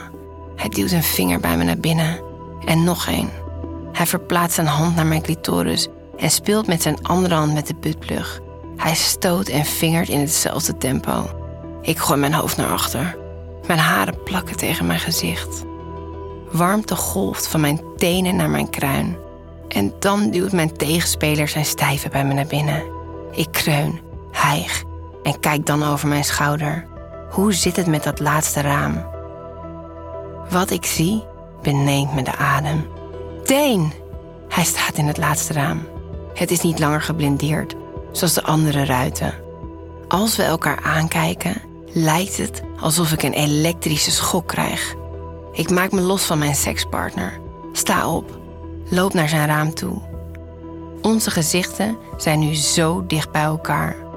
Hij 0.56 0.68
duwt 0.68 0.90
een 0.90 1.02
vinger 1.02 1.40
bij 1.40 1.56
me 1.56 1.64
naar 1.64 1.78
binnen. 1.78 2.20
En 2.64 2.84
nog 2.84 3.06
één. 3.06 3.30
Hij 3.92 4.06
verplaatst 4.06 4.54
zijn 4.54 4.66
hand 4.66 4.96
naar 4.96 5.06
mijn 5.06 5.22
clitoris 5.22 5.88
en 6.16 6.30
speelt 6.30 6.66
met 6.66 6.82
zijn 6.82 7.02
andere 7.02 7.34
hand 7.34 7.54
met 7.54 7.66
de 7.66 7.74
buttplug. 7.74 8.40
Hij 8.76 8.94
stoot 8.94 9.48
en 9.48 9.64
vingert 9.64 10.08
in 10.08 10.20
hetzelfde 10.20 10.76
tempo. 10.76 11.30
Ik 11.82 11.98
gooi 11.98 12.20
mijn 12.20 12.34
hoofd 12.34 12.56
naar 12.56 12.72
achter. 12.72 13.16
Mijn 13.66 13.78
haren 13.78 14.22
plakken 14.22 14.56
tegen 14.56 14.86
mijn 14.86 15.00
gezicht. 15.00 15.64
Warmte 16.52 16.96
golft 16.96 17.46
van 17.48 17.60
mijn 17.60 17.80
tenen 17.96 18.36
naar 18.36 18.50
mijn 18.50 18.70
kruin. 18.70 19.16
En 19.68 19.92
dan 19.98 20.30
duwt 20.30 20.52
mijn 20.52 20.76
tegenspeler 20.76 21.48
zijn 21.48 21.64
stijve 21.64 22.08
bij 22.08 22.24
me 22.24 22.34
naar 22.34 22.46
binnen. 22.46 22.82
Ik 23.32 23.48
kreun, 23.52 24.00
hijg 24.32 24.86
en 25.28 25.40
kijk 25.40 25.66
dan 25.66 25.82
over 25.82 26.08
mijn 26.08 26.24
schouder. 26.24 26.86
Hoe 27.30 27.52
zit 27.52 27.76
het 27.76 27.86
met 27.86 28.02
dat 28.02 28.20
laatste 28.20 28.60
raam? 28.60 29.06
Wat 30.50 30.70
ik 30.70 30.84
zie, 30.84 31.24
beneemt 31.62 32.14
me 32.14 32.22
de 32.22 32.36
adem. 32.36 32.86
Deen! 33.44 33.92
Hij 34.48 34.64
staat 34.64 34.96
in 34.96 35.06
het 35.06 35.16
laatste 35.16 35.52
raam. 35.52 35.86
Het 36.34 36.50
is 36.50 36.60
niet 36.60 36.78
langer 36.78 37.02
geblindeerd, 37.02 37.74
zoals 38.12 38.34
de 38.34 38.42
andere 38.42 38.84
ruiten. 38.84 39.34
Als 40.08 40.36
we 40.36 40.42
elkaar 40.42 40.80
aankijken, 40.82 41.62
lijkt 41.92 42.36
het 42.36 42.62
alsof 42.80 43.12
ik 43.12 43.22
een 43.22 43.32
elektrische 43.32 44.10
schok 44.10 44.46
krijg. 44.48 44.94
Ik 45.52 45.70
maak 45.70 45.92
me 45.92 46.00
los 46.00 46.24
van 46.24 46.38
mijn 46.38 46.54
sekspartner. 46.54 47.40
Sta 47.72 48.10
op. 48.10 48.38
Loop 48.90 49.12
naar 49.14 49.28
zijn 49.28 49.46
raam 49.46 49.74
toe. 49.74 50.02
Onze 51.02 51.30
gezichten 51.30 51.98
zijn 52.16 52.38
nu 52.38 52.54
zo 52.54 53.04
dicht 53.06 53.32
bij 53.32 53.42
elkaar. 53.42 54.07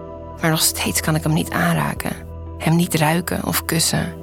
Maar 0.42 0.50
nog 0.50 0.62
steeds 0.62 1.02
kan 1.02 1.16
ik 1.16 1.24
hem 1.24 1.34
niet 1.34 1.52
aanraken. 1.52 2.16
Hem 2.58 2.76
niet 2.76 2.96
ruiken 2.96 3.46
of 3.46 3.66
kussen. 3.66 4.14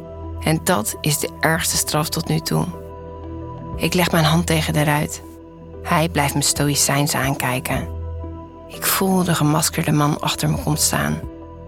En 0.41 0.61
dat 0.65 0.97
is 1.01 1.19
de 1.19 1.31
ergste 1.41 1.77
straf 1.77 2.09
tot 2.09 2.29
nu 2.29 2.41
toe. 2.41 2.65
Ik 3.77 3.95
leg 3.95 4.11
mijn 4.11 4.25
hand 4.25 4.47
tegen 4.47 4.73
de 4.73 4.83
ruit. 4.83 5.23
Hij 5.83 6.09
blijft 6.09 6.35
me 6.35 6.43
stoïcijns 6.43 7.15
aankijken. 7.15 7.89
Ik 8.69 8.85
voel 8.85 9.25
de 9.25 9.35
gemaskerde 9.35 9.93
man 9.93 10.21
achter 10.21 10.51
me 10.51 10.57
komt 10.63 10.81
staan. 10.81 11.21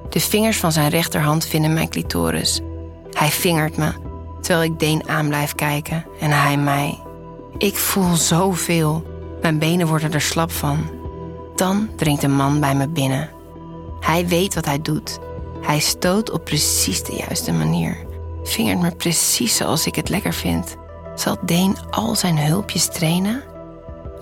De 0.08 0.20
vingers 0.20 0.56
van 0.56 0.72
zijn 0.72 0.88
rechterhand 0.88 1.46
vinden 1.46 1.72
mijn 1.72 1.88
clitoris. 1.88 2.60
Hij 3.12 3.28
vingert 3.28 3.76
me, 3.76 3.92
terwijl 4.40 4.72
ik 4.72 4.78
Deen 4.78 5.08
aan 5.08 5.28
blijf 5.28 5.54
kijken 5.54 6.04
en 6.20 6.30
hij 6.30 6.56
mij. 6.56 6.98
Ik 7.58 7.76
voel 7.76 8.14
zoveel. 8.14 9.02
Mijn 9.42 9.58
benen 9.58 9.86
worden 9.86 10.12
er 10.12 10.20
slap 10.20 10.52
van. 10.52 10.90
Dan 11.56 11.88
dringt 11.96 12.22
een 12.22 12.36
man 12.36 12.60
bij 12.60 12.74
me 12.74 12.88
binnen. 12.88 13.30
Hij 14.00 14.26
weet 14.26 14.54
wat 14.54 14.64
hij 14.64 14.80
doet. 14.82 15.18
Hij 15.60 15.78
stoot 15.78 16.30
op 16.30 16.44
precies 16.44 17.02
de 17.02 17.14
juiste 17.14 17.52
manier. 17.52 17.96
Vingert 18.42 18.80
me 18.80 18.90
precies 18.90 19.56
zoals 19.56 19.86
ik 19.86 19.94
het 19.94 20.08
lekker 20.08 20.32
vind. 20.32 20.76
Zal 21.14 21.36
Deen 21.42 21.76
al 21.90 22.16
zijn 22.16 22.38
hulpjes 22.38 22.86
trainen? 22.86 23.42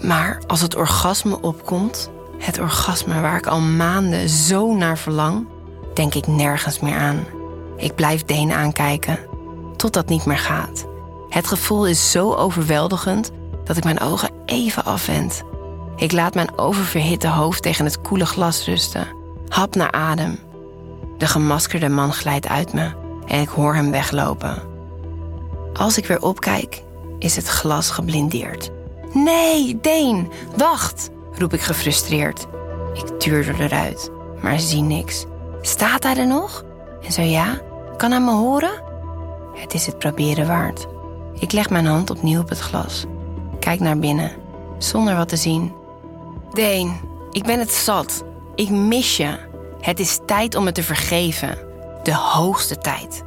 Maar 0.01 0.43
als 0.47 0.61
het 0.61 0.77
orgasme 0.77 1.41
opkomt, 1.41 2.11
het 2.38 2.59
orgasme 2.59 3.21
waar 3.21 3.37
ik 3.37 3.47
al 3.47 3.61
maanden 3.61 4.29
zo 4.29 4.75
naar 4.75 4.99
verlang, 4.99 5.47
denk 5.95 6.14
ik 6.14 6.27
nergens 6.27 6.81
meer 6.81 6.97
aan. 6.97 7.27
Ik 7.77 7.95
blijf 7.95 8.25
Deen 8.25 8.53
aankijken, 8.53 9.19
tot 9.77 9.93
dat 9.93 10.09
niet 10.09 10.25
meer 10.25 10.38
gaat. 10.38 10.87
Het 11.29 11.47
gevoel 11.47 11.87
is 11.87 12.11
zo 12.11 12.35
overweldigend 12.35 13.31
dat 13.64 13.77
ik 13.77 13.85
mijn 13.85 14.01
ogen 14.01 14.31
even 14.47 14.85
afwend. 14.85 15.43
Ik 15.97 16.12
laat 16.12 16.35
mijn 16.35 16.59
oververhitte 16.59 17.29
hoofd 17.29 17.62
tegen 17.62 17.85
het 17.85 18.01
koele 18.01 18.27
glas 18.27 18.64
rusten. 18.64 19.18
Hap 19.49 19.75
naar 19.75 19.93
adem. 19.93 20.39
De 21.19 21.27
gemaskerde 21.27 21.89
man 21.89 22.13
glijdt 22.13 22.49
uit 22.49 22.73
me 22.73 22.91
en 23.27 23.41
ik 23.41 23.49
hoor 23.49 23.75
hem 23.75 23.91
weglopen. 23.91 24.63
Als 25.73 25.99
ik 25.99 26.07
weer 26.07 26.23
opkijk, 26.23 26.83
is 27.19 27.37
het 27.37 27.47
glas 27.49 27.91
geblindeerd. 27.91 28.71
Nee, 29.13 29.79
Deen, 29.81 30.31
wacht, 30.57 31.11
roep 31.33 31.53
ik 31.53 31.61
gefrustreerd. 31.61 32.47
Ik 32.95 33.19
tuur 33.19 33.61
eruit, 33.61 34.11
maar 34.41 34.59
zie 34.59 34.83
niks. 34.83 35.25
Staat 35.61 36.03
hij 36.03 36.17
er 36.17 36.27
nog? 36.27 36.65
En 37.03 37.13
zo 37.13 37.23
ja, 37.23 37.61
kan 37.97 38.11
hij 38.11 38.21
me 38.21 38.31
horen? 38.31 38.83
Het 39.55 39.75
is 39.75 39.87
het 39.87 39.99
proberen 39.99 40.47
waard. 40.47 40.87
Ik 41.39 41.53
leg 41.53 41.71
mijn 41.71 41.87
hand 41.87 42.11
opnieuw 42.11 42.41
op 42.41 42.49
het 42.49 42.59
glas. 42.59 43.05
Kijk 43.61 43.81
naar 43.81 43.99
binnen. 43.99 44.33
zonder 44.79 45.17
wat 45.17 45.29
te 45.29 45.37
zien. 45.37 45.73
Deen, 46.53 47.01
ik 47.31 47.45
ben 47.45 47.59
het 47.59 47.73
zat. 47.73 48.25
Ik 48.59 48.71
mis 48.71 49.16
je. 49.16 49.38
Het 49.81 50.01
is 50.01 50.18
tijd 50.27 50.55
om 50.55 50.66
het 50.66 50.75
te 50.75 50.83
vergeven. 50.83 51.59
De 52.03 52.14
hoogste 52.14 52.79
tijd. 52.79 53.25